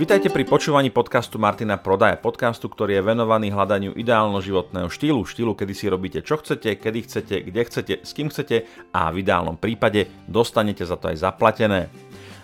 Vitajte 0.00 0.32
pri 0.32 0.48
počúvaní 0.48 0.88
podcastu 0.88 1.36
Martina 1.36 1.76
Prodaja, 1.76 2.16
podcastu, 2.16 2.72
ktorý 2.72 2.96
je 2.96 3.04
venovaný 3.04 3.52
hľadaniu 3.52 3.92
ideálno 3.92 4.40
životného 4.40 4.88
štýlu, 4.88 5.28
štýlu, 5.28 5.52
kedy 5.52 5.76
si 5.76 5.92
robíte 5.92 6.24
čo 6.24 6.40
chcete, 6.40 6.80
kedy 6.80 7.04
chcete, 7.04 7.36
kde 7.44 7.60
chcete, 7.68 7.94
s 8.00 8.16
kým 8.16 8.32
chcete 8.32 8.64
a 8.96 9.12
v 9.12 9.20
ideálnom 9.20 9.60
prípade 9.60 10.08
dostanete 10.24 10.88
za 10.88 10.96
to 10.96 11.12
aj 11.12 11.20
zaplatené. 11.20 11.92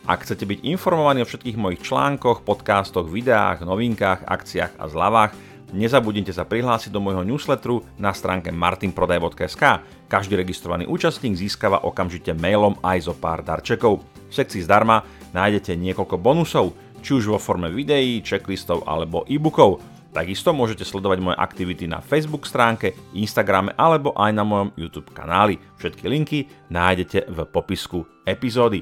Ak 0.04 0.28
chcete 0.28 0.44
byť 0.44 0.68
informovaní 0.68 1.24
o 1.24 1.28
všetkých 1.32 1.56
mojich 1.56 1.80
článkoch, 1.80 2.44
podcastoch, 2.44 3.08
videách, 3.08 3.64
novinkách, 3.64 4.28
akciách 4.28 4.76
a 4.76 4.84
zľavách, 4.92 5.32
nezabudnite 5.72 6.36
sa 6.36 6.44
prihlásiť 6.44 6.92
do 6.92 7.00
môjho 7.00 7.24
newsletteru 7.24 7.80
na 7.96 8.12
stránke 8.12 8.52
martinprodaj.sk. 8.52 9.80
Každý 10.12 10.36
registrovaný 10.36 10.84
účastník 10.92 11.32
získava 11.32 11.88
okamžite 11.88 12.36
mailom 12.36 12.76
aj 12.84 13.08
zo 13.08 13.16
pár 13.16 13.40
darčekov. 13.40 14.04
V 14.28 14.32
sekcii 14.36 14.60
zdarma 14.60 15.08
nájdete 15.32 15.72
niekoľko 15.72 16.20
bonusov– 16.20 16.68
či 17.02 17.16
už 17.16 17.32
vo 17.32 17.38
forme 17.40 17.72
videí, 17.72 18.20
checklistov 18.22 18.84
alebo 18.86 19.24
e-bookov. 19.26 19.80
Takisto 20.16 20.56
môžete 20.56 20.88
sledovať 20.88 21.18
moje 21.20 21.36
aktivity 21.36 21.84
na 21.84 22.00
Facebook 22.00 22.48
stránke, 22.48 22.96
Instagrame 23.12 23.76
alebo 23.76 24.16
aj 24.16 24.32
na 24.32 24.48
mojom 24.48 24.72
YouTube 24.72 25.12
kanáli. 25.12 25.60
Všetky 25.76 26.08
linky 26.08 26.38
nájdete 26.72 27.28
v 27.28 27.38
popisku 27.44 28.24
epizódy. 28.24 28.80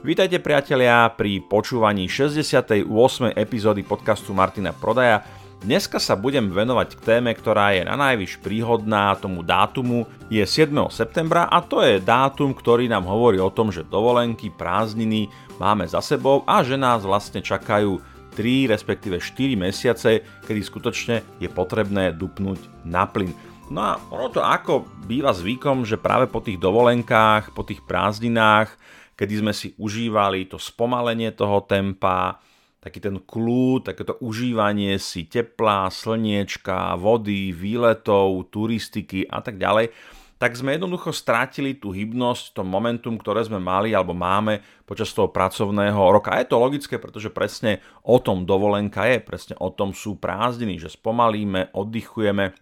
Vítajte 0.00 0.40
priatelia 0.40 1.12
pri 1.12 1.44
počúvaní 1.44 2.08
68. 2.08 2.88
epizódy 3.36 3.84
podcastu 3.84 4.32
Martina 4.32 4.72
Prodaja. 4.72 5.39
Dneska 5.60 6.00
sa 6.00 6.16
budem 6.16 6.48
venovať 6.48 6.96
k 6.96 7.04
téme, 7.04 7.36
ktorá 7.36 7.76
je 7.76 7.84
na 7.84 7.92
najvyš 7.92 8.40
príhodná 8.40 9.12
tomu 9.20 9.44
dátumu. 9.44 10.08
Je 10.32 10.40
7. 10.40 10.72
septembra 10.88 11.44
a 11.52 11.60
to 11.60 11.84
je 11.84 12.00
dátum, 12.00 12.56
ktorý 12.56 12.88
nám 12.88 13.04
hovorí 13.04 13.36
o 13.36 13.52
tom, 13.52 13.68
že 13.68 13.84
dovolenky, 13.84 14.48
prázdniny 14.48 15.28
máme 15.60 15.84
za 15.84 16.00
sebou 16.00 16.48
a 16.48 16.64
že 16.64 16.80
nás 16.80 17.04
vlastne 17.04 17.44
čakajú 17.44 18.00
3 18.40 18.72
respektíve 18.72 19.20
4 19.20 19.60
mesiace, 19.60 20.24
kedy 20.48 20.60
skutočne 20.64 21.16
je 21.36 21.48
potrebné 21.52 22.16
dupnúť 22.16 22.88
na 22.88 23.04
plyn. 23.04 23.36
No 23.68 23.84
a 23.84 23.92
ono 24.08 24.32
to 24.32 24.40
ako 24.40 24.88
býva 25.04 25.36
zvykom, 25.36 25.84
že 25.84 26.00
práve 26.00 26.24
po 26.24 26.40
tých 26.40 26.56
dovolenkách, 26.56 27.52
po 27.52 27.68
tých 27.68 27.84
prázdninách, 27.84 28.72
kedy 29.12 29.44
sme 29.44 29.52
si 29.52 29.76
užívali 29.76 30.48
to 30.48 30.56
spomalenie 30.56 31.36
toho 31.36 31.60
tempa, 31.68 32.40
taký 32.80 32.98
ten 32.98 33.20
kľúd, 33.20 33.92
takéto 33.92 34.16
užívanie 34.24 34.96
si 34.96 35.28
tepla, 35.28 35.92
slniečka, 35.92 36.96
vody, 36.96 37.52
výletov, 37.52 38.48
turistiky 38.48 39.28
a 39.28 39.44
tak 39.44 39.60
ďalej, 39.60 39.92
tak 40.40 40.56
sme 40.56 40.72
jednoducho 40.72 41.12
strátili 41.12 41.76
tú 41.76 41.92
hybnosť, 41.92 42.56
to 42.56 42.64
momentum, 42.64 43.20
ktoré 43.20 43.44
sme 43.44 43.60
mali 43.60 43.92
alebo 43.92 44.16
máme 44.16 44.64
počas 44.88 45.12
toho 45.12 45.28
pracovného 45.28 46.00
roka. 46.00 46.32
A 46.32 46.40
je 46.40 46.48
to 46.48 46.56
logické, 46.56 46.96
pretože 46.96 47.28
presne 47.28 47.84
o 48.00 48.16
tom 48.16 48.48
dovolenka 48.48 49.04
je, 49.04 49.20
presne 49.20 49.52
o 49.60 49.68
tom 49.68 49.92
sú 49.92 50.16
prázdniny, 50.16 50.80
že 50.80 50.88
spomalíme, 50.96 51.76
oddychujeme, 51.76 52.56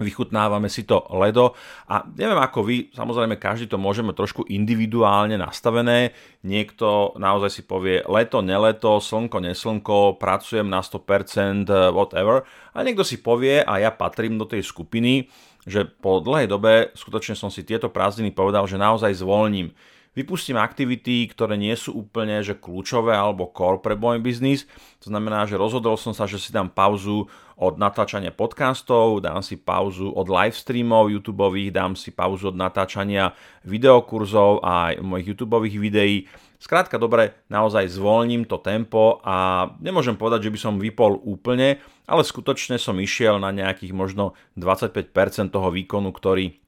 vychutnávame 0.00 0.72
si 0.72 0.88
to 0.88 1.04
ledo 1.12 1.52
a 1.86 2.02
neviem 2.16 2.40
ako 2.40 2.64
vy, 2.64 2.90
samozrejme 2.96 3.36
každý 3.36 3.68
to 3.68 3.76
môžeme 3.76 4.16
trošku 4.16 4.48
individuálne 4.48 5.36
nastavené, 5.36 6.16
niekto 6.42 7.14
naozaj 7.20 7.50
si 7.52 7.62
povie 7.62 8.00
leto, 8.08 8.40
neleto, 8.40 8.98
slnko, 8.98 9.44
neslnko, 9.44 10.16
pracujem 10.16 10.66
na 10.66 10.80
100%, 10.80 11.68
whatever 11.92 12.48
a 12.72 12.80
niekto 12.80 13.04
si 13.04 13.20
povie 13.20 13.60
a 13.60 13.78
ja 13.78 13.92
patrím 13.92 14.40
do 14.40 14.48
tej 14.48 14.64
skupiny, 14.64 15.28
že 15.68 15.84
po 15.84 16.24
dlhej 16.24 16.48
dobe 16.48 16.90
skutočne 16.96 17.36
som 17.36 17.52
si 17.52 17.62
tieto 17.62 17.92
prázdniny 17.92 18.32
povedal, 18.32 18.64
že 18.64 18.80
naozaj 18.80 19.20
zvolním. 19.20 19.76
Vypustím 20.10 20.58
aktivity, 20.58 21.22
ktoré 21.30 21.54
nie 21.54 21.70
sú 21.78 22.02
úplne 22.02 22.42
že 22.42 22.58
kľúčové 22.58 23.14
alebo 23.14 23.46
core 23.46 23.78
pre 23.78 23.94
môj 23.94 24.18
biznis. 24.18 24.66
To 25.06 25.14
znamená, 25.14 25.46
že 25.46 25.54
rozhodol 25.54 25.94
som 25.94 26.10
sa, 26.10 26.26
že 26.26 26.42
si 26.42 26.50
dám 26.50 26.66
pauzu 26.66 27.30
od 27.54 27.78
natáčania 27.78 28.34
podcastov, 28.34 29.22
dám 29.22 29.38
si 29.38 29.54
pauzu 29.54 30.10
od 30.10 30.26
live 30.26 30.56
streamov 30.56 31.14
YouTube, 31.14 31.46
dám 31.70 31.94
si 31.94 32.10
pauzu 32.10 32.50
od 32.50 32.58
natáčania 32.58 33.38
videokurzov 33.62 34.66
a 34.66 34.98
mojich 34.98 35.30
YouTube 35.30 35.62
videí 35.62 36.26
Skrátka 36.60 37.00
dobre, 37.00 37.40
naozaj 37.48 37.88
zvolním 37.88 38.44
to 38.44 38.60
tempo 38.60 39.24
a 39.24 39.64
nemôžem 39.80 40.12
povedať, 40.12 40.44
že 40.44 40.52
by 40.52 40.58
som 40.60 40.74
vypol 40.76 41.16
úplne, 41.24 41.80
ale 42.04 42.20
skutočne 42.20 42.76
som 42.76 43.00
išiel 43.00 43.40
na 43.40 43.48
nejakých 43.48 43.96
možno 43.96 44.36
25% 44.60 45.08
toho 45.48 45.72
výkonu, 45.72 46.12
ktorý 46.12 46.59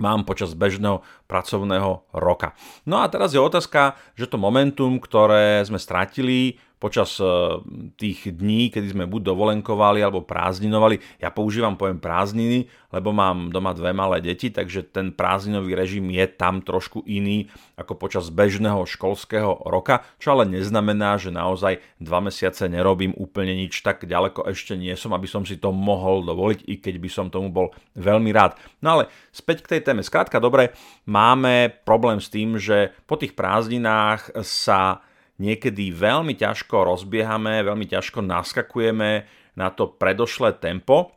mám 0.00 0.24
počas 0.24 0.56
bežného 0.56 1.04
pracovného 1.28 2.08
roka. 2.16 2.56
No 2.88 3.04
a 3.04 3.06
teraz 3.06 3.36
je 3.36 3.38
otázka, 3.38 3.94
že 4.16 4.26
to 4.26 4.40
momentum, 4.40 4.98
ktoré 4.98 5.62
sme 5.62 5.76
stratili, 5.76 6.58
počas 6.80 7.20
eh, 7.20 7.28
tých 8.00 8.32
dní, 8.32 8.72
kedy 8.72 8.96
sme 8.96 9.04
buď 9.04 9.36
dovolenkovali 9.36 10.00
alebo 10.00 10.24
prázdninovali. 10.24 11.20
Ja 11.20 11.28
používam 11.28 11.76
pojem 11.76 12.00
prázdniny, 12.00 12.66
lebo 12.90 13.12
mám 13.12 13.52
doma 13.52 13.76
dve 13.76 13.92
malé 13.92 14.24
deti, 14.24 14.48
takže 14.48 14.88
ten 14.88 15.12
prázdninový 15.12 15.76
režim 15.76 16.08
je 16.08 16.24
tam 16.26 16.64
trošku 16.64 17.04
iný 17.04 17.52
ako 17.76 18.00
počas 18.00 18.32
bežného 18.32 18.82
školského 18.88 19.68
roka, 19.68 20.02
čo 20.16 20.34
ale 20.34 20.48
neznamená, 20.48 21.20
že 21.20 21.28
naozaj 21.28 21.84
dva 22.00 22.24
mesiace 22.24 22.66
nerobím 22.66 23.12
úplne 23.14 23.52
nič, 23.52 23.84
tak 23.84 24.08
ďaleko 24.08 24.48
ešte 24.48 24.74
nie 24.74 24.96
som, 24.96 25.12
aby 25.12 25.28
som 25.28 25.44
si 25.44 25.60
to 25.60 25.70
mohol 25.70 26.24
dovoliť, 26.24 26.64
i 26.66 26.80
keď 26.80 26.94
by 26.96 27.10
som 27.12 27.26
tomu 27.28 27.52
bol 27.52 27.76
veľmi 27.94 28.32
rád. 28.32 28.56
No 28.80 28.98
ale 28.98 29.12
späť 29.30 29.68
k 29.68 29.76
tej 29.76 29.80
téme. 29.84 30.00
Skrátka 30.00 30.40
dobre, 30.40 30.72
máme 31.04 31.68
problém 31.84 32.18
s 32.18 32.32
tým, 32.32 32.56
že 32.56 32.96
po 33.04 33.20
tých 33.20 33.36
prázdninách 33.36 34.32
sa 34.40 35.04
niekedy 35.40 35.88
veľmi 35.90 36.36
ťažko 36.36 36.84
rozbiehame, 36.84 37.64
veľmi 37.64 37.88
ťažko 37.88 38.20
naskakujeme 38.20 39.24
na 39.56 39.68
to 39.72 39.88
predošlé 39.88 40.54
tempo. 40.60 41.16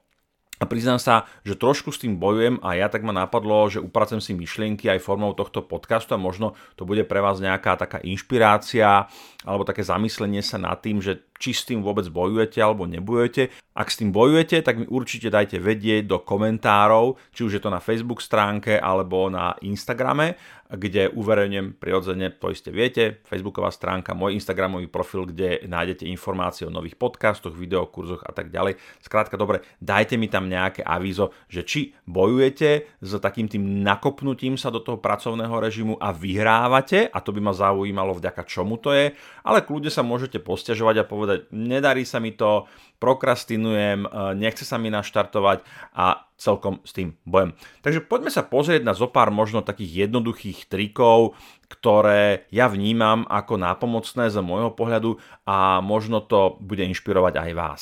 A 0.61 0.69
priznám 0.69 0.95
sa, 0.95 1.27
že 1.43 1.59
trošku 1.59 1.91
s 1.91 1.99
tým 1.99 2.15
bojujem 2.15 2.55
a 2.63 2.79
ja 2.79 2.87
tak 2.87 3.03
ma 3.03 3.11
napadlo, 3.11 3.67
že 3.67 3.83
upracujem 3.83 4.23
si 4.23 4.31
myšlienky 4.31 4.87
aj 4.87 5.03
formou 5.03 5.35
tohto 5.35 5.59
podcastu 5.59 6.15
a 6.15 6.21
možno 6.21 6.55
to 6.79 6.87
bude 6.87 7.03
pre 7.03 7.19
vás 7.19 7.43
nejaká 7.43 7.75
taká 7.75 7.99
inšpirácia 7.99 9.11
alebo 9.43 9.67
také 9.67 9.83
zamyslenie 9.83 10.39
sa 10.39 10.55
nad 10.55 10.79
tým, 10.79 11.03
že 11.03 11.19
či 11.43 11.51
s 11.51 11.67
tým 11.67 11.83
vôbec 11.83 12.07
bojujete 12.07 12.63
alebo 12.63 12.87
nebojujete. 12.87 13.51
Ak 13.75 13.91
s 13.91 13.99
tým 13.99 14.15
bojujete, 14.15 14.63
tak 14.63 14.79
mi 14.79 14.87
určite 14.87 15.27
dajte 15.27 15.59
vedieť 15.59 16.07
do 16.07 16.23
komentárov, 16.23 17.19
či 17.35 17.43
už 17.43 17.59
je 17.59 17.61
to 17.61 17.67
na 17.67 17.83
Facebook 17.83 18.23
stránke 18.23 18.79
alebo 18.79 19.27
na 19.27 19.51
Instagrame, 19.59 20.39
kde 20.71 21.09
uverejňujem 21.11 21.77
prirodzene, 21.77 22.33
to 22.37 22.49
iste 22.49 22.69
viete, 22.73 23.21
Facebooková 23.27 23.69
stránka, 23.73 24.15
môj 24.15 24.37
Instagramový 24.37 24.87
profil, 24.89 25.27
kde 25.29 25.65
nájdete 25.65 26.05
informácie 26.09 26.65
o 26.65 26.73
nových 26.73 26.95
podcastoch, 26.95 27.53
videokurzoch 27.53 28.23
a 28.25 28.31
tak 28.31 28.49
ďalej. 28.49 28.77
Skrátka, 29.01 29.37
dobre, 29.37 29.65
dajte 29.81 30.15
mi 30.21 30.29
tam 30.29 30.49
nejaké 30.49 30.85
avízo, 30.85 31.33
že 31.49 31.65
či 31.65 31.93
bojujete 32.09 33.01
s 33.01 33.11
takým 33.19 33.49
tým 33.49 33.81
nakopnutím 33.85 34.55
sa 34.57 34.69
do 34.69 34.81
toho 34.81 35.01
pracovného 35.01 35.53
režimu 35.61 35.93
a 35.97 36.13
vyhrávate, 36.13 37.09
a 37.09 37.17
to 37.21 37.33
by 37.33 37.41
ma 37.41 37.53
zaujímalo 37.53 38.17
vďaka 38.17 38.41
čomu 38.45 38.77
to 38.77 38.93
je, 38.93 39.13
ale 39.45 39.65
kľudne 39.65 39.89
sa 39.89 40.05
môžete 40.05 40.41
posťažovať 40.41 40.95
a 41.01 41.09
povedať, 41.09 41.32
nedarí 41.51 42.03
sa 42.03 42.17
mi 42.17 42.33
to, 42.33 42.65
prokrastinujem, 43.03 44.07
e, 44.07 44.09
nechce 44.39 44.63
sa 44.63 44.79
mi 44.79 44.87
naštartovať 44.87 45.63
a 45.91 46.23
celkom 46.39 46.79
s 46.87 46.95
tým 46.95 47.15
bojem. 47.27 47.51
Takže 47.83 48.03
poďme 48.03 48.31
sa 48.31 48.47
pozrieť 48.47 48.83
na 48.87 48.95
zopár 48.95 49.27
možno 49.31 49.59
takých 49.63 50.07
jednoduchých 50.07 50.71
trikov, 50.71 51.35
ktoré 51.67 52.47
ja 52.51 52.71
vnímam 52.71 53.27
ako 53.27 53.59
nápomocné 53.59 54.31
z 54.31 54.39
môjho 54.39 54.71
pohľadu 54.71 55.19
a 55.43 55.83
možno 55.83 56.23
to 56.23 56.55
bude 56.63 56.83
inšpirovať 56.83 57.33
aj 57.39 57.51
vás. 57.55 57.81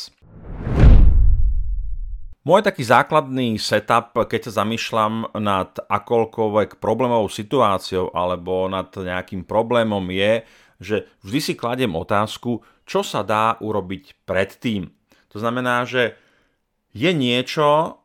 Môj 2.42 2.66
taký 2.66 2.82
základný 2.82 3.62
setup, 3.62 4.18
keď 4.18 4.50
sa 4.50 4.66
zamýšľam 4.66 5.30
nad 5.38 5.78
akoľkoľvek 5.78 6.82
problémovou 6.82 7.30
situáciou 7.30 8.10
alebo 8.18 8.66
nad 8.66 8.90
nejakým 8.90 9.46
problémom 9.46 10.02
je, 10.10 10.42
že 10.82 11.06
vždy 11.22 11.40
si 11.40 11.54
kladiem 11.54 11.94
otázku, 11.94 12.66
čo 12.92 13.08
sa 13.08 13.24
dá 13.24 13.56
urobiť 13.64 14.28
predtým. 14.28 14.92
To 15.32 15.40
znamená, 15.40 15.88
že 15.88 16.20
je 16.92 17.16
niečo, 17.16 18.04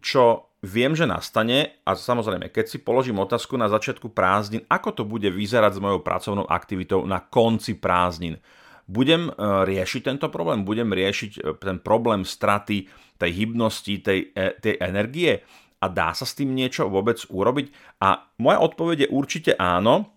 čo 0.00 0.48
viem, 0.64 0.96
že 0.96 1.04
nastane 1.04 1.76
a 1.84 1.92
samozrejme, 1.92 2.48
keď 2.48 2.64
si 2.72 2.78
položím 2.80 3.20
otázku 3.20 3.60
na 3.60 3.68
začiatku 3.68 4.16
prázdnin, 4.16 4.64
ako 4.72 4.96
to 4.96 5.02
bude 5.04 5.28
vyzerať 5.28 5.76
s 5.76 5.82
mojou 5.84 6.00
pracovnou 6.00 6.48
aktivitou 6.48 7.04
na 7.04 7.20
konci 7.20 7.76
prázdnin. 7.76 8.40
Budem 8.88 9.28
e, 9.28 9.32
riešiť 9.68 10.08
tento 10.08 10.32
problém, 10.32 10.64
budem 10.64 10.88
riešiť 10.88 11.32
e, 11.36 11.40
ten 11.60 11.76
problém 11.84 12.24
straty 12.24 12.88
tej 13.20 13.30
hybnosti, 13.44 14.00
tej, 14.00 14.32
e, 14.32 14.56
tej 14.56 14.80
energie 14.80 15.44
a 15.84 15.86
dá 15.92 16.16
sa 16.16 16.24
s 16.24 16.32
tým 16.32 16.56
niečo 16.56 16.88
vôbec 16.88 17.20
urobiť? 17.28 18.00
A 18.00 18.24
moja 18.40 18.60
odpoveď 18.64 19.04
je 19.04 19.12
určite 19.12 19.52
áno, 19.56 20.13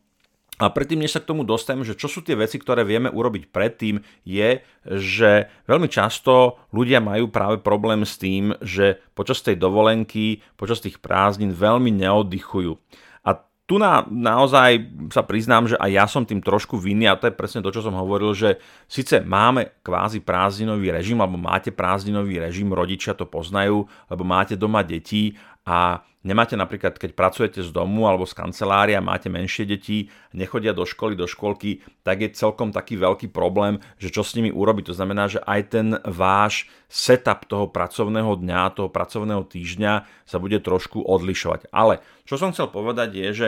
a 0.57 0.73
predtým, 0.73 1.05
než 1.05 1.13
sa 1.13 1.21
k 1.21 1.29
tomu 1.29 1.45
dostanem, 1.45 1.85
že 1.85 1.93
čo 1.93 2.09
sú 2.09 2.25
tie 2.25 2.33
veci, 2.33 2.57
ktoré 2.57 2.81
vieme 2.81 3.13
urobiť 3.13 3.53
predtým, 3.53 4.01
je, 4.25 4.65
že 4.89 5.53
veľmi 5.69 5.85
často 5.85 6.57
ľudia 6.73 6.97
majú 6.97 7.29
práve 7.29 7.61
problém 7.61 8.01
s 8.01 8.17
tým, 8.17 8.57
že 8.65 8.97
počas 9.13 9.45
tej 9.45 9.61
dovolenky, 9.61 10.41
počas 10.57 10.81
tých 10.81 10.97
prázdnin 10.97 11.53
veľmi 11.53 11.93
neoddychujú. 11.93 12.73
A 13.21 13.37
tu 13.69 13.77
na, 13.77 14.01
naozaj 14.09 14.81
sa 15.13 15.21
priznám, 15.21 15.69
že 15.69 15.77
aj 15.77 15.91
ja 15.93 16.05
som 16.09 16.25
tým 16.25 16.41
trošku 16.41 16.73
vinný 16.81 17.05
a 17.05 17.19
to 17.21 17.29
je 17.29 17.37
presne 17.37 17.61
to, 17.61 17.69
čo 17.69 17.85
som 17.85 17.93
hovoril, 17.93 18.33
že 18.33 18.57
síce 18.89 19.21
máme 19.21 19.77
kvázi 19.85 20.25
prázdninový 20.25 20.89
režim, 20.89 21.21
alebo 21.21 21.37
máte 21.37 21.69
prázdninový 21.69 22.41
režim, 22.41 22.73
rodičia 22.73 23.13
to 23.13 23.29
poznajú, 23.29 23.85
lebo 24.09 24.23
máte 24.25 24.57
doma 24.57 24.81
deti 24.81 25.37
a 25.67 25.99
nemáte 26.23 26.55
napríklad, 26.55 26.95
keď 26.95 27.11
pracujete 27.11 27.59
z 27.59 27.75
domu 27.75 28.07
alebo 28.07 28.23
z 28.23 28.39
kancelária, 28.39 29.03
máte 29.03 29.27
menšie 29.27 29.67
deti, 29.67 30.07
nechodia 30.31 30.71
do 30.71 30.87
školy, 30.87 31.19
do 31.19 31.27
školky, 31.27 31.83
tak 32.07 32.23
je 32.23 32.31
celkom 32.31 32.71
taký 32.71 32.95
veľký 32.95 33.27
problém, 33.35 33.83
že 33.99 34.07
čo 34.07 34.23
s 34.23 34.31
nimi 34.39 34.47
urobiť. 34.47 34.87
To 34.87 34.95
znamená, 34.95 35.27
že 35.27 35.43
aj 35.43 35.61
ten 35.67 35.87
váš 36.07 36.71
setup 36.87 37.43
toho 37.51 37.67
pracovného 37.67 38.39
dňa, 38.39 38.79
toho 38.79 38.87
pracovného 38.87 39.43
týždňa 39.43 39.93
sa 40.23 40.37
bude 40.39 40.63
trošku 40.63 41.03
odlišovať. 41.03 41.67
Ale 41.75 41.99
čo 42.23 42.39
som 42.39 42.55
chcel 42.55 42.71
povedať 42.71 43.11
je, 43.11 43.27
že 43.35 43.47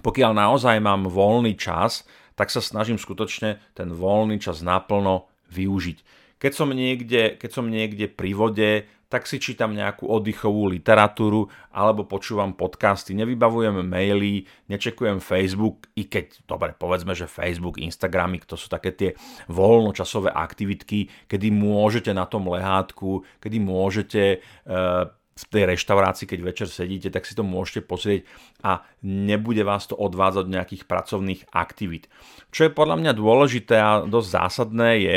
pokiaľ 0.00 0.32
naozaj 0.32 0.80
mám 0.80 1.06
voľný 1.06 1.60
čas, 1.60 2.08
tak 2.34 2.50
sa 2.50 2.64
snažím 2.64 2.96
skutočne 2.96 3.60
ten 3.76 3.92
voľný 3.92 4.40
čas 4.42 4.64
naplno 4.64 5.28
využiť. 5.54 5.98
Keď 6.40 6.52
som 6.52 6.72
niekde, 6.74 7.38
keď 7.38 7.50
som 7.52 7.70
niekde 7.70 8.10
pri 8.10 8.32
vode, 8.34 8.70
tak 9.14 9.30
si 9.30 9.38
čítam 9.38 9.70
nejakú 9.78 10.10
oddychovú 10.10 10.66
literatúru 10.66 11.46
alebo 11.70 12.02
počúvam 12.02 12.50
podcasty, 12.50 13.14
nevybavujem 13.14 13.86
maily, 13.86 14.42
nečekujem 14.66 15.22
Facebook, 15.22 15.86
i 15.94 16.10
keď, 16.10 16.42
dobre, 16.50 16.74
povedzme, 16.74 17.14
že 17.14 17.30
Facebook, 17.30 17.78
Instagramy, 17.78 18.42
to 18.42 18.58
sú 18.58 18.66
také 18.66 18.90
tie 18.90 19.14
voľnočasové 19.46 20.34
aktivitky, 20.34 21.30
kedy 21.30 21.54
môžete 21.54 22.10
na 22.10 22.26
tom 22.26 22.50
lehátku, 22.50 23.22
kedy 23.38 23.62
môžete 23.62 24.22
e, 24.34 24.36
v 25.34 25.44
tej 25.46 25.62
reštaurácii, 25.70 26.26
keď 26.26 26.40
večer 26.42 26.66
sedíte, 26.66 27.14
tak 27.14 27.22
si 27.22 27.38
to 27.38 27.46
môžete 27.46 27.86
pozrieť 27.86 28.26
a 28.66 28.82
nebude 29.06 29.62
vás 29.62 29.86
to 29.86 29.94
odvádzať 29.94 30.42
od 30.42 30.54
nejakých 30.58 30.82
pracovných 30.90 31.54
aktivít. 31.54 32.10
Čo 32.50 32.66
je 32.66 32.74
podľa 32.74 32.98
mňa 32.98 33.12
dôležité 33.14 33.74
a 33.78 34.02
dosť 34.02 34.28
zásadné 34.42 34.90
je 35.06 35.16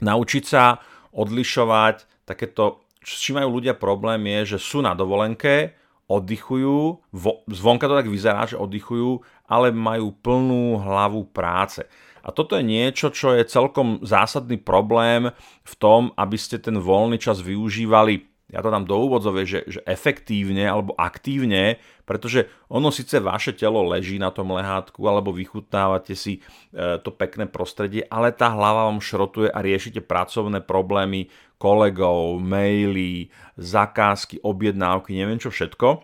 naučiť 0.00 0.44
sa 0.48 0.80
odlišovať 1.12 2.24
takéto 2.24 2.89
s 3.00 3.20
čím 3.20 3.40
majú 3.40 3.60
ľudia 3.60 3.76
problém 3.76 4.20
je, 4.38 4.56
že 4.56 4.58
sú 4.60 4.84
na 4.84 4.92
dovolenke, 4.92 5.74
oddychujú, 6.10 6.78
vo, 7.14 7.32
zvonka 7.46 7.86
to 7.86 7.94
tak 7.94 8.10
vyzerá, 8.10 8.42
že 8.44 8.58
oddychujú, 8.58 9.22
ale 9.46 9.70
majú 9.70 10.10
plnú 10.18 10.82
hlavu 10.82 11.30
práce. 11.30 11.86
A 12.20 12.34
toto 12.34 12.58
je 12.58 12.66
niečo, 12.66 13.08
čo 13.08 13.32
je 13.32 13.48
celkom 13.48 14.02
zásadný 14.04 14.60
problém 14.60 15.32
v 15.64 15.74
tom, 15.80 16.12
aby 16.18 16.36
ste 16.36 16.60
ten 16.60 16.76
voľný 16.76 17.16
čas 17.16 17.40
využívali 17.40 18.30
ja 18.50 18.60
to 18.60 18.74
dám 18.74 18.82
do 18.82 18.98
úvodzovie, 18.98 19.46
že, 19.46 19.62
že 19.70 19.80
efektívne 19.86 20.66
alebo 20.66 20.90
aktívne, 20.98 21.78
pretože 22.02 22.50
ono 22.66 22.90
síce 22.90 23.22
vaše 23.22 23.54
telo 23.54 23.86
leží 23.86 24.18
na 24.18 24.34
tom 24.34 24.50
lehátku 24.50 24.98
alebo 25.06 25.30
vychutnávate 25.30 26.18
si 26.18 26.42
e, 26.74 26.98
to 26.98 27.14
pekné 27.14 27.46
prostredie, 27.46 28.02
ale 28.10 28.34
tá 28.34 28.50
hlava 28.50 28.90
vám 28.90 28.98
šrotuje 28.98 29.54
a 29.54 29.62
riešite 29.62 30.02
pracovné 30.02 30.66
problémy 30.66 31.30
kolegov, 31.60 32.40
maily, 32.40 33.28
zakázky, 33.60 34.40
objednávky, 34.40 35.12
neviem 35.12 35.36
čo 35.36 35.52
všetko. 35.52 36.00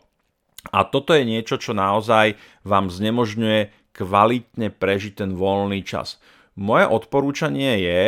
A 0.76 0.84
toto 0.84 1.16
je 1.16 1.24
niečo, 1.24 1.56
čo 1.56 1.72
naozaj 1.72 2.36
vám 2.68 2.92
znemožňuje 2.92 3.90
kvalitne 3.96 4.68
prežiť 4.68 5.24
ten 5.24 5.32
voľný 5.32 5.80
čas. 5.80 6.20
Moje 6.60 6.84
odporúčanie 6.84 7.80
je, 7.80 8.00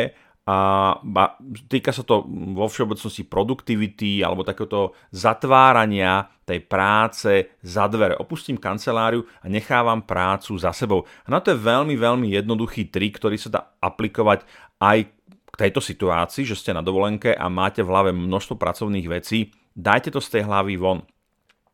a 0.49 0.97
týka 1.69 1.93
sa 1.93 2.01
to 2.01 2.25
vo 2.57 2.65
všeobecnosti 2.65 3.21
produktivity 3.29 4.25
alebo 4.25 4.41
takéhoto 4.41 4.97
zatvárania 5.13 6.25
tej 6.41 6.65
práce 6.65 7.53
za 7.61 7.85
dvere. 7.85 8.17
Opustím 8.17 8.57
kanceláriu 8.57 9.21
a 9.41 9.45
nechávam 9.45 10.01
prácu 10.01 10.57
za 10.57 10.73
sebou. 10.73 11.05
A 11.05 11.27
na 11.29 11.37
to 11.37 11.53
je 11.53 11.61
veľmi, 11.61 11.93
veľmi 11.93 12.33
jednoduchý 12.33 12.89
trik, 12.89 13.21
ktorý 13.21 13.37
sa 13.37 13.49
dá 13.53 13.61
aplikovať 13.77 14.41
aj 14.81 15.18
tejto 15.57 15.81
situácii, 15.81 16.45
že 16.45 16.57
ste 16.57 16.75
na 16.75 16.83
dovolenke 16.83 17.33
a 17.33 17.49
máte 17.49 17.81
v 17.81 17.89
hlave 17.89 18.11
množstvo 18.13 18.59
pracovných 18.59 19.07
vecí. 19.09 19.53
Dajte 19.73 20.13
to 20.13 20.19
z 20.19 20.39
tej 20.39 20.43
hlavy 20.45 20.75
von. 20.77 21.05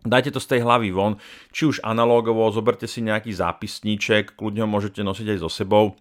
Dajte 0.05 0.37
to 0.37 0.39
z 0.39 0.53
tej 0.53 0.59
hlavy 0.61 0.93
von, 0.93 1.17
či 1.49 1.65
už 1.65 1.81
analogovo, 1.81 2.45
zoberte 2.53 2.85
si 2.85 3.01
nejaký 3.01 3.33
zápisníček, 3.33 4.37
kľudne 4.37 4.61
ho 4.61 4.69
môžete 4.69 5.01
nosiť 5.01 5.33
aj 5.33 5.39
so 5.41 5.49
sebou, 5.49 5.97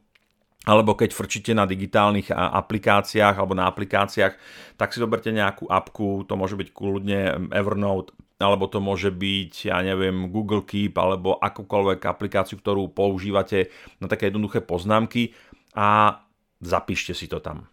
alebo 0.68 0.92
keď 0.92 1.16
frčíte 1.16 1.56
na 1.56 1.64
digitálnych 1.64 2.28
aplikáciách 2.32 3.36
alebo 3.36 3.56
na 3.56 3.64
aplikáciách, 3.64 4.36
tak 4.76 4.92
si 4.92 5.00
zoberte 5.00 5.32
nejakú 5.32 5.68
apku, 5.72 6.28
to 6.28 6.36
môže 6.36 6.52
byť 6.52 6.68
kľudne 6.76 7.48
Evernote, 7.52 8.12
alebo 8.40 8.68
to 8.68 8.80
môže 8.80 9.08
byť, 9.08 9.72
ja 9.72 9.80
neviem, 9.80 10.28
Google 10.28 10.68
Keep, 10.68 11.00
alebo 11.00 11.40
akúkoľvek 11.40 12.04
aplikáciu, 12.04 12.60
ktorú 12.60 12.92
používate 12.92 13.72
na 14.04 14.08
také 14.08 14.28
jednoduché 14.28 14.60
poznámky 14.60 15.32
a 15.72 16.20
zapíšte 16.64 17.12
si 17.12 17.28
to 17.30 17.38
tam. 17.38 17.68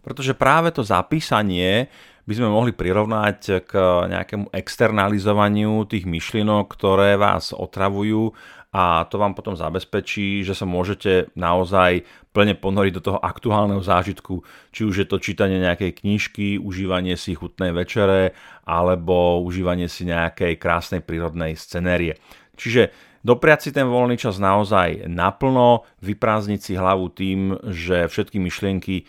Pretože 0.00 0.32
práve 0.32 0.72
to 0.72 0.86
zapísanie 0.86 1.90
by 2.24 2.32
sme 2.36 2.48
mohli 2.48 2.72
prirovnať 2.76 3.64
k 3.64 3.72
nejakému 4.08 4.52
externalizovaniu 4.52 5.88
tých 5.88 6.04
myšlienok, 6.04 6.68
ktoré 6.68 7.16
vás 7.16 7.56
otravujú 7.56 8.36
a 8.68 9.08
to 9.08 9.16
vám 9.16 9.32
potom 9.32 9.56
zabezpečí, 9.56 10.44
že 10.44 10.52
sa 10.52 10.68
môžete 10.68 11.32
naozaj 11.32 12.04
plne 12.36 12.52
ponoriť 12.52 12.92
do 13.00 13.04
toho 13.04 13.18
aktuálneho 13.18 13.80
zážitku, 13.80 14.44
či 14.68 14.84
už 14.84 14.94
je 15.02 15.06
to 15.08 15.16
čítanie 15.16 15.56
nejakej 15.56 16.04
knižky, 16.04 16.60
užívanie 16.60 17.16
si 17.16 17.32
chutnej 17.32 17.72
večere 17.72 18.36
alebo 18.68 19.40
užívanie 19.40 19.88
si 19.88 20.04
nejakej 20.04 20.60
krásnej 20.60 21.00
prírodnej 21.00 21.56
scenérie. 21.56 22.20
Čiže 22.60 22.92
dopriať 23.22 23.68
si 23.68 23.70
ten 23.74 23.86
voľný 23.86 24.18
čas 24.18 24.38
naozaj 24.38 25.06
naplno, 25.10 25.86
vyprázdniť 26.02 26.60
si 26.60 26.72
hlavu 26.78 27.10
tým, 27.12 27.54
že 27.70 28.06
všetky 28.06 28.38
myšlienky 28.38 28.96
e, 29.00 29.04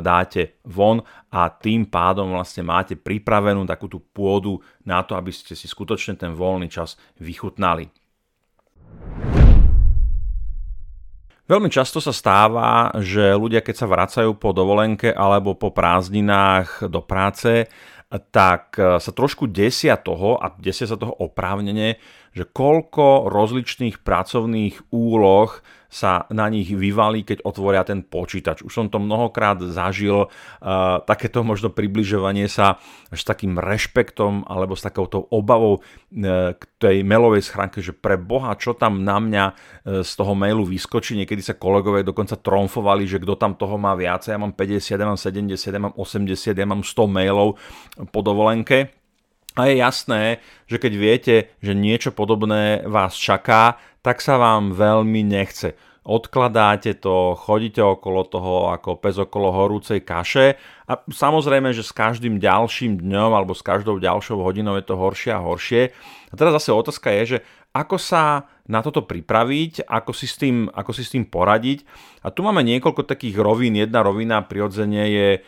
dáte 0.00 0.60
von 0.64 1.02
a 1.32 1.48
tým 1.50 1.88
pádom 1.88 2.32
vlastne 2.32 2.64
máte 2.64 2.94
pripravenú 2.94 3.64
takú 3.66 3.90
tú 3.90 4.00
pôdu 4.00 4.60
na 4.84 5.02
to, 5.02 5.16
aby 5.16 5.32
ste 5.32 5.56
si 5.56 5.66
skutočne 5.66 6.16
ten 6.16 6.32
voľný 6.32 6.70
čas 6.70 6.96
vychutnali. 7.18 7.90
Veľmi 11.44 11.68
často 11.68 12.00
sa 12.00 12.08
stáva, 12.08 12.88
že 13.04 13.36
ľudia, 13.36 13.60
keď 13.60 13.76
sa 13.76 13.84
vracajú 13.84 14.32
po 14.40 14.56
dovolenke 14.56 15.12
alebo 15.12 15.52
po 15.52 15.76
prázdninách 15.76 16.88
do 16.88 17.04
práce, 17.04 17.68
tak 18.32 18.78
sa 18.78 19.10
trošku 19.12 19.50
desia 19.50 20.00
toho, 20.00 20.40
a 20.40 20.48
desia 20.56 20.88
sa 20.88 20.96
toho 20.96 21.12
oprávnene, 21.20 22.00
že 22.34 22.44
koľko 22.50 23.30
rozličných 23.30 24.02
pracovných 24.02 24.90
úloh 24.90 25.54
sa 25.94 26.26
na 26.34 26.50
nich 26.50 26.74
vyvalí, 26.74 27.22
keď 27.22 27.46
otvoria 27.46 27.86
ten 27.86 28.02
počítač. 28.02 28.66
Už 28.66 28.74
som 28.74 28.90
to 28.90 28.98
mnohokrát 28.98 29.62
zažil, 29.62 30.26
uh, 30.26 30.98
takéto 31.06 31.46
možno 31.46 31.70
približovanie 31.70 32.50
sa 32.50 32.82
s 33.14 33.22
takým 33.22 33.62
rešpektom 33.62 34.42
alebo 34.50 34.74
s 34.74 34.82
takouto 34.82 35.22
obavou 35.30 35.78
uh, 35.78 36.50
k 36.58 36.62
tej 36.82 37.06
mailovej 37.06 37.46
schránke, 37.46 37.78
že 37.78 37.94
pre 37.94 38.18
Boha, 38.18 38.58
čo 38.58 38.74
tam 38.74 39.06
na 39.06 39.22
mňa 39.22 39.44
uh, 39.46 39.54
z 40.02 40.12
toho 40.18 40.34
mailu 40.34 40.66
vyskočí. 40.66 41.14
Niekedy 41.14 41.46
sa 41.46 41.54
kolegovia 41.54 42.02
dokonca 42.02 42.34
tromfovali, 42.34 43.06
že 43.06 43.22
kto 43.22 43.38
tam 43.38 43.54
toho 43.54 43.78
má 43.78 43.94
viacej. 43.94 44.34
Ja 44.34 44.42
mám 44.42 44.58
50, 44.58 44.98
ja 44.98 45.06
mám 45.06 45.20
70, 45.20 45.54
ja 45.54 45.78
mám 45.78 45.94
80, 45.94 46.58
ja 46.58 46.66
mám 46.66 46.82
100 46.82 47.06
mailov 47.06 47.54
po 48.10 48.18
dovolenke. 48.18 49.03
A 49.54 49.70
je 49.70 49.78
jasné, 49.78 50.42
že 50.66 50.82
keď 50.82 50.92
viete, 50.98 51.34
že 51.62 51.78
niečo 51.78 52.10
podobné 52.10 52.82
vás 52.90 53.14
čaká, 53.14 53.78
tak 54.02 54.18
sa 54.18 54.34
vám 54.34 54.74
veľmi 54.74 55.22
nechce. 55.22 55.78
Odkladáte 56.04 57.00
to, 57.00 57.32
chodíte 57.32 57.80
okolo 57.80 58.28
toho 58.28 58.68
ako 58.68 59.00
pes 59.00 59.16
okolo 59.16 59.48
horúcej 59.48 60.04
kaše 60.04 60.60
a 60.84 61.00
samozrejme, 61.00 61.72
že 61.72 61.80
s 61.80 61.96
každým 61.96 62.36
ďalším 62.36 63.00
dňom 63.00 63.32
alebo 63.32 63.56
s 63.56 63.64
každou 63.64 63.96
ďalšou 63.96 64.36
hodinou 64.44 64.76
je 64.76 64.84
to 64.84 65.00
horšie 65.00 65.32
a 65.32 65.40
horšie. 65.40 65.96
A 66.28 66.34
teraz 66.36 66.60
zase 66.60 66.76
otázka 66.76 67.08
je, 67.08 67.22
že 67.24 67.38
ako 67.72 67.96
sa 67.96 68.52
na 68.68 68.84
toto 68.84 69.02
pripraviť, 69.02 69.88
ako 69.88 70.12
si 70.12 70.28
s 70.28 70.36
tým, 70.36 70.68
ako 70.70 70.92
si 70.92 71.02
s 71.02 71.12
tým 71.12 71.24
poradiť. 71.24 71.82
A 72.20 72.28
tu 72.28 72.46
máme 72.46 72.60
niekoľko 72.62 73.02
takých 73.08 73.40
rovín. 73.40 73.74
Jedna 73.76 74.04
rovina 74.04 74.44
prirodzene 74.44 75.04
je 75.08 75.28
e, 75.36 75.40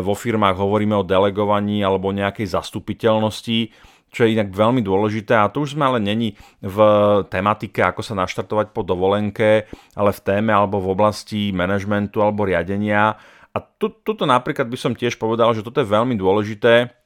vo 0.00 0.14
firmách, 0.16 0.56
hovoríme 0.58 0.96
o 0.96 1.06
delegovaní 1.06 1.82
alebo 1.82 2.14
nejakej 2.14 2.50
zastupiteľnosti 2.50 3.74
čo 4.14 4.22
je 4.24 4.38
inak 4.38 4.54
veľmi 4.54 4.78
dôležité 4.78 5.34
a 5.34 5.50
to 5.50 5.66
už 5.66 5.74
sme 5.74 5.90
ale 5.90 5.98
není 5.98 6.38
v 6.62 6.78
tematike, 7.26 7.82
ako 7.82 8.06
sa 8.06 8.14
naštartovať 8.14 8.70
po 8.70 8.86
dovolenke, 8.86 9.66
ale 9.98 10.10
v 10.14 10.20
téme 10.22 10.54
alebo 10.54 10.78
v 10.78 10.94
oblasti 10.94 11.50
manažmentu 11.50 12.22
alebo 12.22 12.46
riadenia. 12.46 13.18
A 13.50 13.58
tu, 13.58 13.90
tuto 13.90 14.22
napríklad 14.22 14.70
by 14.70 14.78
som 14.78 14.94
tiež 14.94 15.18
povedal, 15.18 15.50
že 15.50 15.66
toto 15.66 15.82
je 15.82 15.90
veľmi 15.90 16.14
dôležité, 16.14 17.03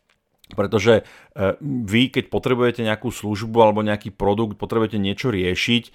pretože 0.56 1.00
e, 1.00 1.02
vy, 1.60 2.08
keď 2.08 2.32
potrebujete 2.32 2.80
nejakú 2.80 3.12
službu 3.12 3.58
alebo 3.60 3.84
nejaký 3.84 4.14
produkt, 4.14 4.56
potrebujete 4.56 4.96
niečo 4.96 5.28
riešiť, 5.28 5.82
e, 5.84 5.90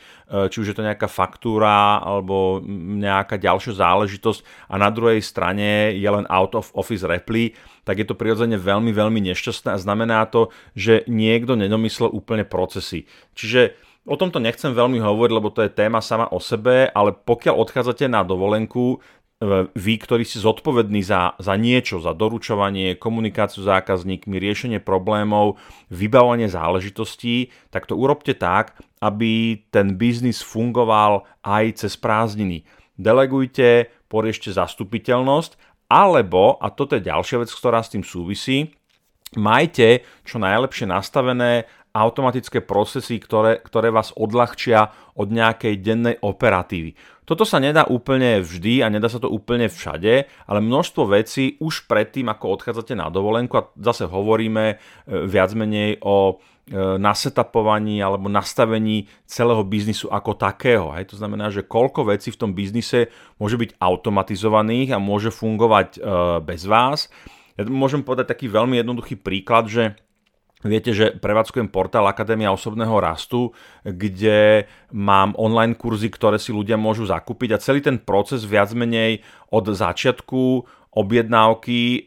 či 0.49 0.57
už 0.61 0.73
je 0.73 0.77
to 0.77 0.85
nejaká 0.85 1.09
faktúra 1.09 1.97
alebo 2.01 2.61
nejaká 3.01 3.41
ďalšia 3.41 3.73
záležitosť 3.73 4.69
a 4.69 4.77
na 4.77 4.93
druhej 4.93 5.25
strane 5.25 5.97
je 5.97 6.09
len 6.09 6.29
out 6.29 6.53
of 6.53 6.69
office 6.77 7.01
reply, 7.01 7.57
tak 7.81 7.99
je 8.01 8.05
to 8.05 8.17
prirodzene 8.17 8.59
veľmi, 8.59 8.93
veľmi 8.93 9.19
nešťastné 9.33 9.73
a 9.73 9.81
znamená 9.81 10.29
to, 10.29 10.53
že 10.77 11.07
niekto 11.09 11.57
nedomyslel 11.57 12.13
úplne 12.13 12.45
procesy. 12.45 13.09
Čiže 13.33 13.93
O 14.03 14.19
tomto 14.19 14.35
nechcem 14.35 14.75
veľmi 14.75 14.99
hovoriť, 14.99 15.31
lebo 15.31 15.47
to 15.47 15.63
je 15.63 15.71
téma 15.71 16.03
sama 16.03 16.27
o 16.27 16.35
sebe, 16.35 16.91
ale 16.91 17.15
pokiaľ 17.15 17.55
odchádzate 17.55 18.11
na 18.11 18.27
dovolenku, 18.27 18.99
vy, 19.75 19.93
ktorí 19.99 20.23
ste 20.23 20.39
zodpovední 20.39 21.03
za, 21.03 21.35
za 21.35 21.53
niečo, 21.59 21.99
za 21.99 22.15
doručovanie, 22.15 22.95
komunikáciu 22.95 23.61
s 23.63 23.69
zákazníkmi, 23.69 24.39
riešenie 24.39 24.79
problémov, 24.79 25.59
vybavovanie 25.91 26.47
záležitostí, 26.47 27.51
tak 27.67 27.85
to 27.85 27.99
urobte 27.99 28.33
tak, 28.39 28.79
aby 29.03 29.59
ten 29.67 29.99
biznis 29.99 30.39
fungoval 30.39 31.27
aj 31.43 31.83
cez 31.83 31.99
prázdniny. 31.99 32.63
Delegujte, 32.95 33.91
poriešte 34.07 34.53
zastupiteľnosť, 34.53 35.59
alebo, 35.91 36.57
a 36.57 36.71
toto 36.71 36.95
je 36.97 37.05
ďalšia 37.05 37.43
vec, 37.43 37.51
ktorá 37.51 37.83
s 37.83 37.91
tým 37.93 38.01
súvisí, 38.01 38.71
majte 39.35 40.05
čo 40.23 40.37
najlepšie 40.39 40.89
nastavené 40.89 41.65
automatické 41.93 42.65
procesy, 42.65 43.21
ktoré, 43.21 43.61
ktoré 43.61 43.93
vás 43.93 44.09
odľahčia 44.17 44.89
od 45.13 45.29
nejakej 45.29 45.77
dennej 45.77 46.15
operatívy. 46.25 46.97
Toto 47.23 47.47
sa 47.47 47.61
nedá 47.61 47.87
úplne 47.87 48.43
vždy 48.43 48.83
a 48.83 48.91
nedá 48.91 49.07
sa 49.07 49.21
to 49.21 49.31
úplne 49.31 49.71
všade, 49.71 50.27
ale 50.27 50.59
množstvo 50.59 51.07
vecí 51.07 51.55
už 51.61 51.87
predtým, 51.87 52.27
ako 52.27 52.59
odchádzate 52.59 52.99
na 52.99 53.07
dovolenku, 53.07 53.53
a 53.55 53.69
zase 53.79 54.09
hovoríme 54.09 54.65
e, 54.67 54.75
viac 55.23 55.55
menej 55.55 56.03
o 56.03 56.17
e, 56.27 56.33
nasetapovaní 56.99 58.03
alebo 58.03 58.27
nastavení 58.27 59.07
celého 59.23 59.63
biznisu 59.63 60.11
ako 60.11 60.35
takého. 60.35 60.91
Hej. 60.99 61.15
To 61.15 61.21
znamená, 61.21 61.47
že 61.47 61.63
koľko 61.63 62.11
vecí 62.11 62.33
v 62.33 62.41
tom 62.43 62.51
biznise 62.51 63.07
môže 63.39 63.55
byť 63.55 63.79
automatizovaných 63.79 64.91
a 64.91 64.99
môže 64.99 65.31
fungovať 65.31 65.87
e, 65.95 65.99
bez 66.43 66.67
vás. 66.67 67.07
Ja 67.55 67.63
môžem 67.69 68.03
povedať 68.03 68.35
taký 68.35 68.51
veľmi 68.51 68.81
jednoduchý 68.81 69.15
príklad, 69.15 69.71
že 69.71 69.95
Viete, 70.63 70.95
že 70.95 71.11
prevádzkujem 71.19 71.67
portál 71.67 72.07
Akadémia 72.07 72.55
osobného 72.55 72.95
rastu, 73.03 73.51
kde 73.83 74.65
mám 74.95 75.35
online 75.35 75.75
kurzy, 75.75 76.07
ktoré 76.07 76.39
si 76.39 76.55
ľudia 76.55 76.79
môžu 76.79 77.03
zakúpiť 77.03 77.49
a 77.51 77.61
celý 77.61 77.83
ten 77.83 77.99
proces 77.99 78.47
viac 78.47 78.71
menej 78.71 79.19
od 79.51 79.67
začiatku 79.67 80.63
objednávky 80.93 82.05